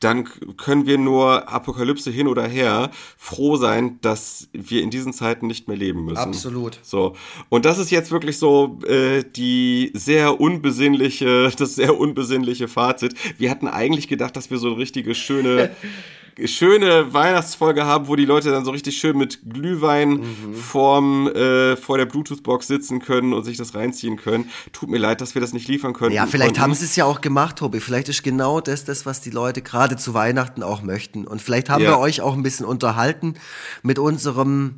[0.00, 5.46] dann können wir nur Apokalypse hin oder her froh sein, dass wir in diesen Zeiten
[5.46, 6.18] nicht mehr leben müssen.
[6.18, 6.78] Absolut.
[6.82, 7.14] So.
[7.48, 13.14] Und das ist jetzt wirklich so äh, die sehr unbesinnliche, das sehr unbesinnliche Fazit.
[13.38, 15.70] Wir hatten eigentlich gedacht, dass wir so eine richtige schöne
[16.44, 20.22] schöne Weihnachtsfolge haben, wo die Leute dann so richtig schön mit Glühwein
[20.54, 24.50] vorm, äh, vor der Bluetooth-Box sitzen können und sich das reinziehen können.
[24.72, 26.14] Tut mir leid, dass wir das nicht liefern können.
[26.14, 26.60] Ja, vielleicht konnten.
[26.62, 27.80] haben sie es ja auch gemacht, Tobi.
[27.80, 31.26] Vielleicht ist genau das das, was die Leute gerade zu Weihnachten auch möchten.
[31.26, 31.90] Und vielleicht haben Ja.
[31.92, 33.34] wir euch auch ein bisschen unterhalten
[33.82, 34.76] mit unserem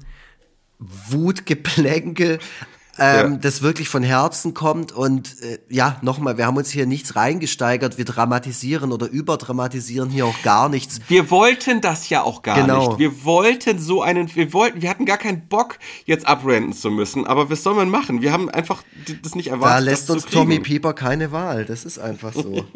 [0.78, 2.38] Wutgeplänkel.
[2.98, 3.38] Ähm, Ja.
[3.38, 4.92] das wirklich von Herzen kommt.
[4.92, 10.26] Und äh, ja, nochmal, wir haben uns hier nichts reingesteigert, wir dramatisieren oder überdramatisieren hier
[10.26, 11.00] auch gar nichts.
[11.08, 12.88] Wir wollten das ja auch gar Genau.
[12.88, 12.98] nicht.
[12.98, 17.26] Wir wollten so einen, wir wollten, wir hatten gar keinen Bock, jetzt abrenten zu müssen.
[17.26, 18.20] Aber was soll man machen?
[18.22, 18.82] Wir haben einfach
[19.22, 19.76] das nicht erwartet.
[19.76, 20.24] Da lässt uns.
[20.26, 21.64] Tommy Pieper keine Wahl.
[21.64, 22.64] Das ist einfach so.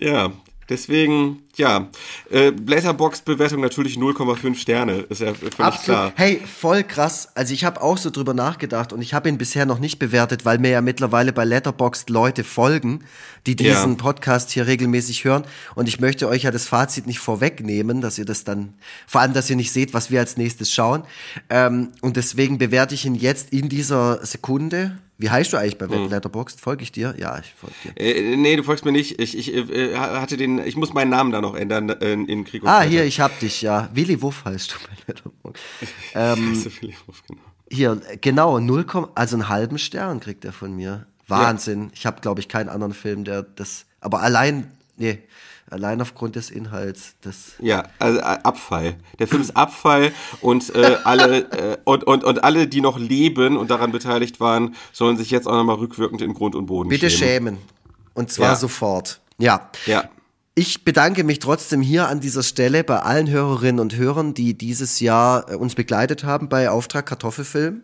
[0.00, 0.32] Ja,
[0.70, 1.88] deswegen, ja.
[2.30, 5.00] Äh, Letterbox-Bewertung natürlich 0,5 Sterne.
[5.08, 6.12] Ist ja völlig klar.
[6.16, 7.28] Hey, voll krass.
[7.34, 10.44] Also ich habe auch so drüber nachgedacht und ich habe ihn bisher noch nicht bewertet,
[10.44, 13.04] weil mir ja mittlerweile bei Letterboxd Leute folgen,
[13.46, 13.96] die diesen Ja.
[13.96, 15.44] Podcast hier regelmäßig hören.
[15.74, 18.74] Und ich möchte euch ja das Fazit nicht vorwegnehmen, dass ihr das dann,
[19.06, 21.02] vor allem, dass ihr nicht seht, was wir als nächstes schauen.
[21.50, 24.98] Ähm, und deswegen bewerte ich ihn jetzt in dieser Sekunde.
[25.20, 26.08] Wie heißt du eigentlich bei Hm.
[26.08, 26.60] Letterboxd?
[26.60, 27.14] Folge ich dir?
[27.18, 28.00] Ja, ich folge dir.
[28.00, 29.20] Äh, nee, du folgst mir nicht.
[29.20, 32.62] Ich, ich äh, hatte den, ich muss meinen Namen da noch ändern äh, in Krieg
[32.62, 32.90] und Ah, Freitag.
[32.90, 33.90] hier, ich hab dich, ja.
[33.92, 35.62] Willi Wuff heißt du bei Letterboxd.
[36.14, 37.40] Ähm, So viel Hof, genau.
[37.70, 41.06] Hier, genau, 0, also einen halben Stern kriegt er von mir.
[41.28, 41.90] Wahnsinn.
[41.94, 43.84] Ich habe, glaube ich, keinen anderen Film, der das.
[44.00, 45.18] Aber allein, nee,
[45.70, 47.52] allein aufgrund des Inhalts, das.
[47.60, 48.96] Ja, also äh, Abfall.
[49.18, 53.56] Der Film ist Abfall und äh, alle äh, und, und, und alle, die noch leben
[53.56, 57.08] und daran beteiligt waren, sollen sich jetzt auch nochmal rückwirkend in Grund und Boden Bitte
[57.10, 57.56] schämen.
[57.56, 57.58] schämen.
[58.14, 58.56] Und zwar Ja.
[58.56, 59.20] sofort.
[59.38, 59.70] Ja.
[59.86, 60.04] Ja.
[60.60, 65.00] Ich bedanke mich trotzdem hier an dieser Stelle bei allen Hörerinnen und Hörern, die dieses
[65.00, 67.80] Jahr äh, uns begleitet haben bei Auftrag Kartoffelfilm.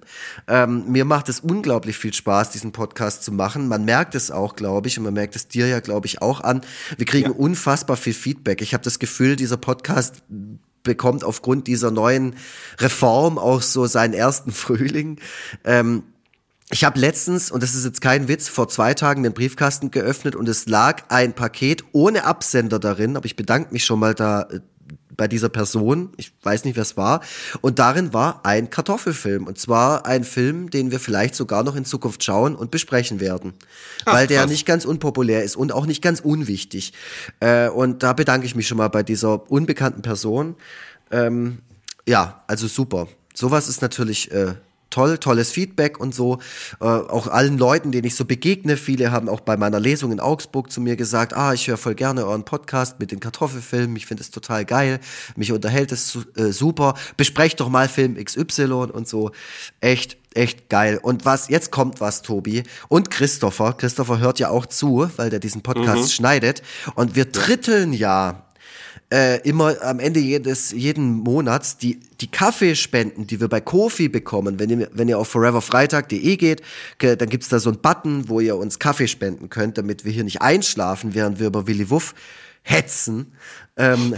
[0.47, 3.66] Ähm, mir macht es unglaublich viel Spaß, diesen Podcast zu machen.
[3.66, 6.43] Man merkt es auch, glaube ich, und man merkt es dir ja, glaube ich, auch
[6.43, 6.61] an.
[6.99, 8.61] Wir kriegen unfassbar viel Feedback.
[8.61, 10.16] Ich habe das Gefühl, dieser Podcast
[10.83, 12.37] bekommt aufgrund dieser neuen
[12.77, 15.18] Reform auch so seinen ersten Frühling.
[15.64, 16.03] Ähm,
[16.71, 20.35] ich habe letztens, und das ist jetzt kein Witz, vor zwei Tagen den Briefkasten geöffnet
[20.35, 24.43] und es lag ein Paket ohne Absender darin, aber ich bedanke mich schon mal da
[24.43, 24.61] äh,
[25.17, 27.21] bei dieser Person, ich weiß nicht, wer es war,
[27.61, 29.47] und darin war ein Kartoffelfilm.
[29.47, 33.55] Und zwar ein Film, den wir vielleicht sogar noch in Zukunft schauen und besprechen werden.
[34.05, 34.51] weil der krass.
[34.51, 36.93] nicht ganz unpopulär ist und auch nicht ganz unwichtig.
[37.41, 40.57] Äh, und da bedanke ich mich schon mal bei dieser unbekannten Person.
[41.11, 41.61] Ähm,
[42.07, 43.09] ja, also super.
[43.35, 44.55] Sowas ist natürlich äh,
[44.91, 46.39] toll, tolles Feedback und so.
[46.80, 50.20] Äh, auch allen Leuten, denen ich so begegne, viele haben auch bei meiner Lesung in
[50.20, 54.07] Augsburg zu mir gesagt, ah, ich höre voll gerne euren Podcast mit den Kartoffelfilmen, ich
[54.07, 55.01] finde es total geil,
[55.37, 59.32] mich unterhält es su äh, super, besprecht doch mal Film XY und so.
[59.80, 60.99] Echt, echt geil.
[61.03, 62.62] Und was, jetzt kommt was, Tobi.
[62.89, 63.72] Und Christopher.
[63.72, 66.62] Christopher hört ja auch zu, weil der diesen Podcast schneidet.
[66.95, 68.46] Und wir dritteln ja
[69.13, 74.59] äh, immer am Ende jedes jeden Monats die die Kaffeespenden, die wir bei Kofi bekommen,
[74.59, 76.63] wenn ihr wenn ihr auf foreverfreitag.de geht,
[76.99, 80.13] ge- dann gibt's da so einen Button, wo ihr uns Kaffee spenden könnt, damit wir
[80.13, 82.15] hier nicht einschlafen, während wir über Willy Wuff
[82.63, 83.33] hetzen.
[83.77, 84.17] Ähm,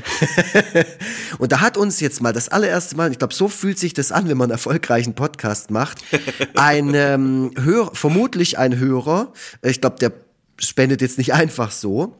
[1.38, 4.10] und da hat uns jetzt mal das allererste Mal, ich glaube, so fühlt sich das
[4.12, 5.98] an, wenn man einen erfolgreichen Podcast macht,
[6.54, 9.32] ein ähm, Hörer, vermutlich ein Hörer,
[9.62, 10.12] ich glaube, der
[10.58, 12.16] spendet jetzt nicht einfach so,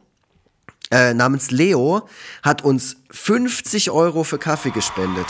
[0.91, 2.09] äh, namens Leo
[2.43, 5.27] hat uns 50 Euro für Kaffee gespendet.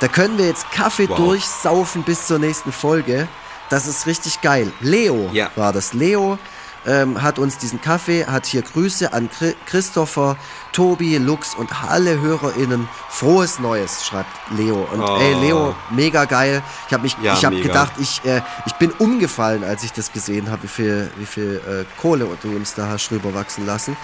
[0.00, 1.16] Da können wir jetzt Kaffee Wow.
[1.16, 3.28] durchsaufen bis zur nächsten Folge.
[3.68, 4.72] Das ist richtig geil.
[4.80, 5.50] Leo Ja.
[5.56, 5.92] war das.
[5.92, 6.38] Leo
[6.86, 10.36] ähm, hat uns diesen Kaffee, hat hier Grüße an Chri Christopher,
[10.72, 12.88] Tobi, Lux und alle HörerInnen.
[13.08, 14.88] Frohes Neues, schreibt Leo.
[14.92, 15.16] Und Oh.
[15.18, 16.62] ey, Leo, mega geil.
[16.86, 20.12] Ich habe mich, Ja, ich habe gedacht, ich, äh, ich bin umgefallen, als ich das
[20.12, 23.96] gesehen habe, wie viel, wie viel äh, Kohle du uns da hast rüberwachsen lassen.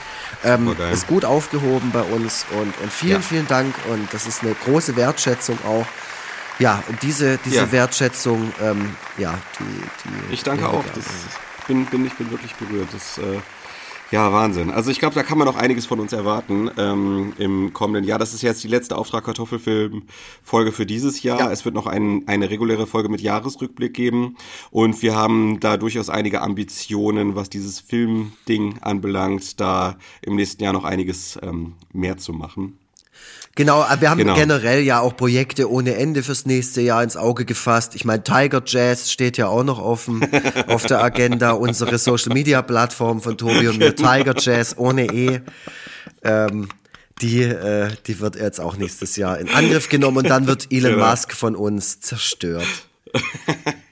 [0.45, 3.21] Ähm, ist gut aufgehoben bei uns und, und vielen, Ja.
[3.21, 5.87] vielen Dank und das ist eine große Wertschätzung auch.
[6.59, 7.73] Ja, und diese, diese Ja.
[7.73, 9.65] Wertschätzung, ähm, ja, die,
[10.29, 10.35] die.
[10.35, 10.85] Ich danke die auch.
[11.67, 12.89] Bin, bin, ich bin wirklich berührt.
[12.93, 13.41] Das, äh,
[14.13, 14.71] ja, Wahnsinn.
[14.71, 18.21] Also ich glaube, da kann man noch einiges von uns erwarten ähm, im kommenden Jahr.
[18.21, 21.41] Das ist jetzt die letzte Auftrag Kartoffelfilm-Folge für dieses Jahr.
[21.41, 21.51] Ja.
[21.51, 24.37] Es wird noch ein, eine reguläre Folge mit Jahresrückblick geben.
[24.71, 30.73] Und wir haben da durchaus einige Ambitionen, was dieses Filmding anbelangt, da im nächsten Jahr
[30.73, 32.79] noch einiges ähm, mehr zu machen.
[33.55, 34.35] Genau, aber wir haben Genau.
[34.35, 37.95] generell ja auch Projekte ohne Ende fürs nächste Jahr ins Auge gefasst.
[37.95, 40.23] Ich meine, Tiger Jazz steht ja auch noch dem,
[40.69, 43.93] auf der Agenda, unsere Social Media Plattform von Tobi und mir.
[43.93, 44.13] Genau.
[44.13, 45.41] Tiger Jazz ohne E.
[46.23, 46.69] Ähm,
[47.23, 50.93] die, äh, die wird jetzt auch nächstes Jahr in Angriff genommen und dann wird Elon
[50.97, 51.09] Genau.
[51.11, 52.67] Musk von uns zerstört.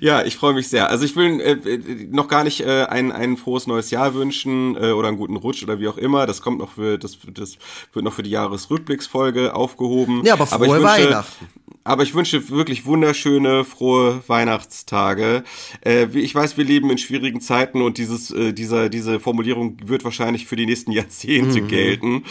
[0.00, 0.90] Ja, ich freue mich sehr.
[0.90, 4.92] Also ich will äh, noch gar nicht äh, ein, ein frohes neues Jahr wünschen äh,
[4.92, 6.26] oder einen guten Rutsch oder wie auch immer.
[6.26, 7.58] Das kommt noch für das, das
[7.92, 10.24] wird noch für die Jahresrückblicksfolge aufgehoben.
[10.24, 11.48] Ja, aber frohe ich wünsche, Weihnachten.
[11.90, 15.42] Aber ich wünsche wirklich wunderschöne, frohe Weihnachtstage.
[15.84, 20.04] Äh, ich weiß, wir leben in schwierigen Zeiten und dieses, äh, dieser, diese Formulierung wird
[20.04, 21.66] wahrscheinlich für die nächsten Jahrzehnte mhm.
[21.66, 22.24] gelten.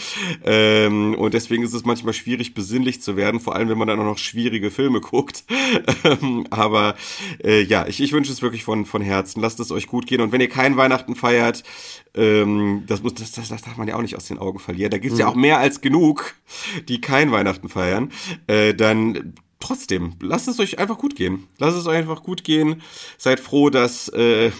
[0.46, 4.00] Ähm, und deswegen ist es manchmal schwierig, besinnlich zu werden, vor allem wenn man dann
[4.00, 5.44] auch noch schwierige Filme guckt.
[6.04, 6.94] Ähm, aber
[7.44, 9.42] äh, ja, ich, ich wünsche es wirklich von, von Herzen.
[9.42, 10.22] Lasst es euch gut gehen.
[10.22, 11.64] Und wenn ihr kein Weihnachten feiert,
[12.14, 14.90] ähm, das, muss, das, das, das darf man ja auch nicht aus den Augen verlieren.
[14.90, 15.20] Da gibt's mhm.
[15.20, 16.34] ja auch mehr als genug,
[16.88, 18.10] die kein Weihnachten feiern.
[18.46, 21.46] Äh, dann trotzdem, lasst es euch einfach gut gehen.
[21.58, 22.82] Lasst es euch einfach gut gehen.
[23.18, 24.50] Seid froh, dass, äh,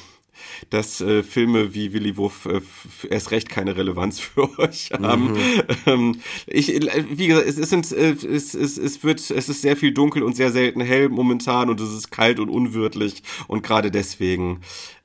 [0.69, 2.61] dass äh, Filme wie Willy Wuff äh,
[3.09, 5.33] erst recht keine Relevanz für euch haben.
[5.33, 5.39] Mhm.
[5.87, 9.77] Ähm, ich, wie gesagt, es, es, sind, äh, es, es, es, wird, es ist sehr
[9.77, 13.91] viel dunkel und sehr selten hell momentan und es ist kalt und unwirtlich und gerade
[13.91, 14.61] deswegen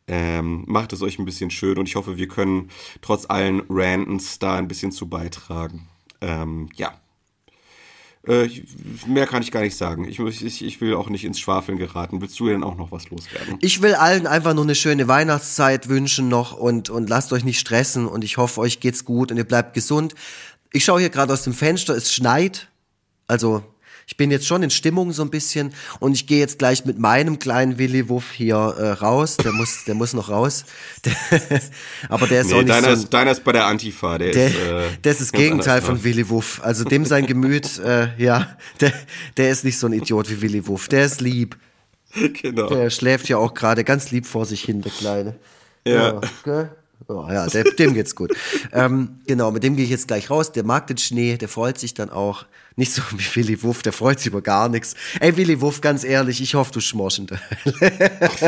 [0.08, 2.70] ähm, macht es euch ein bisschen schön und ich hoffe, wir können
[3.02, 5.88] trotz allen Rantens da ein bisschen zu beitragen.
[6.22, 6.94] Ähm, ja.
[8.28, 8.50] Äh,
[9.08, 10.08] mehr kann ich gar nicht sagen.
[10.08, 12.22] Ich, ich, ich will auch nicht ins Schwafeln geraten.
[12.22, 13.58] Willst du denn auch noch was loswerden?
[13.62, 17.60] Ich will allen einfach nur eine schöne Weihnachtszeit wünschen noch und, und lasst euch nicht
[17.60, 20.16] stressen und ich hoffe, euch geht's gut und ihr bleibt gesund.
[20.72, 22.70] Ich schaue hier gerade aus dem Fenster, es schneit.
[23.28, 23.64] Also
[24.08, 27.00] ich bin jetzt schon in Stimmung so ein bisschen und ich gehe jetzt gleich mit
[27.00, 29.38] meinem kleinen Willy Wuff hier äh, raus.
[29.38, 30.66] Der muss, der muss noch raus.
[32.10, 34.18] Aber der ist nee, auch nicht deiner, so ein, ist, deiner ist bei der Antifa.
[34.18, 36.62] Der, der ist, äh, das ist das Gegenteil von Willy Wuff.
[36.64, 38.94] Also dem sein Gemüt, äh, ja, der,
[39.38, 40.88] der ist nicht so ein Idiot wie Willy Wuff.
[40.88, 41.58] Der ist lieb.
[42.42, 42.70] Genau.
[42.70, 45.36] Der schläft ja auch gerade ganz lieb vor sich hin, der Kleine.
[45.86, 46.22] Ja.
[46.46, 46.70] ja
[47.08, 48.34] Oh, ja, der, dem geht's gut.
[48.72, 50.52] ähm, genau, mit dem gehe ich jetzt gleich raus.
[50.52, 52.46] Der mag den Schnee, der freut sich dann auch.
[52.78, 54.96] Nicht so wie Willy Wuff, der freut sich über gar nichts.
[55.22, 57.40] Ey, Willy Wuff, ganz ehrlich, ich hoffe, du schmorst in der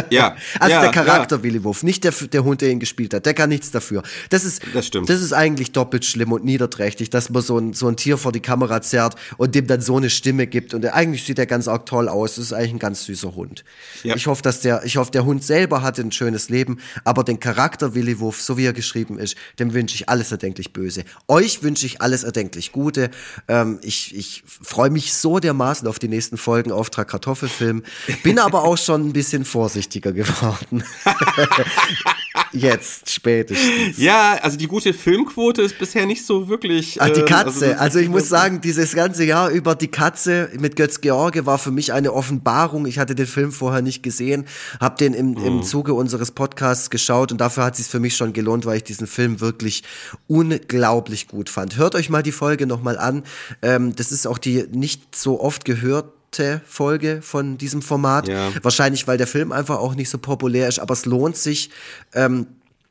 [0.09, 0.35] ja.
[0.59, 1.43] Also ja, der Charakter ja.
[1.43, 3.25] Willy Wuff, nicht der, der Hund, der ihn gespielt hat.
[3.25, 4.03] Der kann nichts dafür.
[4.29, 5.09] Das ist, das stimmt.
[5.09, 8.33] Das ist eigentlich doppelt schlimm und niederträchtig, dass man so ein, so ein Tier vor
[8.33, 10.73] die Kamera zerrt und dem dann so eine Stimme gibt.
[10.73, 12.35] Und eigentlich sieht er ganz arg toll aus.
[12.35, 13.63] Das ist eigentlich ein ganz süßer Hund.
[14.03, 14.15] Ja.
[14.15, 17.39] Ich hoffe, dass der, ich hoffe, der Hund selber hat ein schönes Leben, aber den
[17.39, 21.05] Charakter Willy Wuff, so wie er geschrieben ist, dem wünsche ich alles erdenklich Böse.
[21.29, 23.09] Euch wünsche ich alles erdenklich Gute.
[23.47, 27.83] Ähm, ich, ich freue mich so dermaßen auf die nächsten Folgen Auftrag Kartoffelfilm.
[28.23, 30.83] Bin aber auch schon ein bisschen vorsichtiger geworden.
[32.51, 33.97] Jetzt, spätestens.
[33.97, 37.01] Ja, also die gute Filmquote ist bisher nicht so wirklich.
[37.01, 37.69] Ach, die ähm, Katze.
[37.71, 41.57] also, also ich muss sagen, dieses ganze Jahr über die Katze mit Götz George war
[41.57, 42.85] für mich eine Offenbarung.
[42.85, 44.45] Ich hatte den Film vorher nicht gesehen,
[44.79, 45.45] habe den im, mhm.
[45.45, 48.77] im Zuge unseres Podcasts geschaut und dafür hat es sich für mich schon gelohnt, weil
[48.77, 49.83] ich diesen Film wirklich
[50.27, 51.77] unglaublich gut fand.
[51.77, 53.23] Hört euch mal die Folge nochmal an.
[53.61, 56.16] Ähm, das ist auch die nicht so oft gehört
[56.65, 58.27] Folge von diesem Format.
[58.27, 58.51] Ja.
[58.61, 61.69] Wahrscheinlich, weil der Film einfach auch nicht so populär ist, aber es lohnt sich.
[62.13, 62.47] Ähm,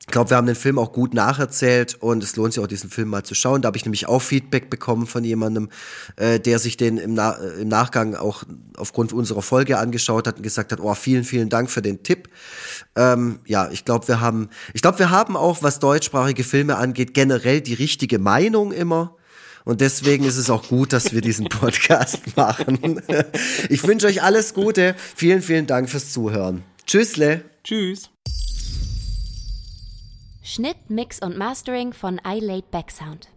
[0.07, 2.91] ich glaube, wir haben den Film auch gut nacherzählt und es lohnt sich auch, diesen
[2.91, 3.61] Film mal zu schauen.
[3.61, 5.69] Da habe ich nämlich auch Feedback bekommen von jemandem,
[6.15, 8.45] äh, der sich den im, Na äh, im Nachgang auch
[8.77, 12.29] aufgrund unserer Folge angeschaut hat und gesagt hat, oh, vielen, vielen Dank für den Tipp.
[12.95, 17.13] Ähm, ja, ich glaube, wir haben, ich glaube, wir haben auch, was deutschsprachige Filme angeht,
[17.13, 19.17] generell die richtige Meinung immer.
[19.67, 23.03] Und deswegen ist es auch gut, dass wir diesen Podcast machen.
[23.69, 24.95] Ich wünsche euch alles Gute.
[25.17, 26.63] Vielen, vielen Dank fürs Zuhören.
[26.87, 27.45] Tschüssle.
[27.65, 28.09] Tschüss.
[30.41, 33.29] Schnitt, Mix und Mastering von iLaid Backsound.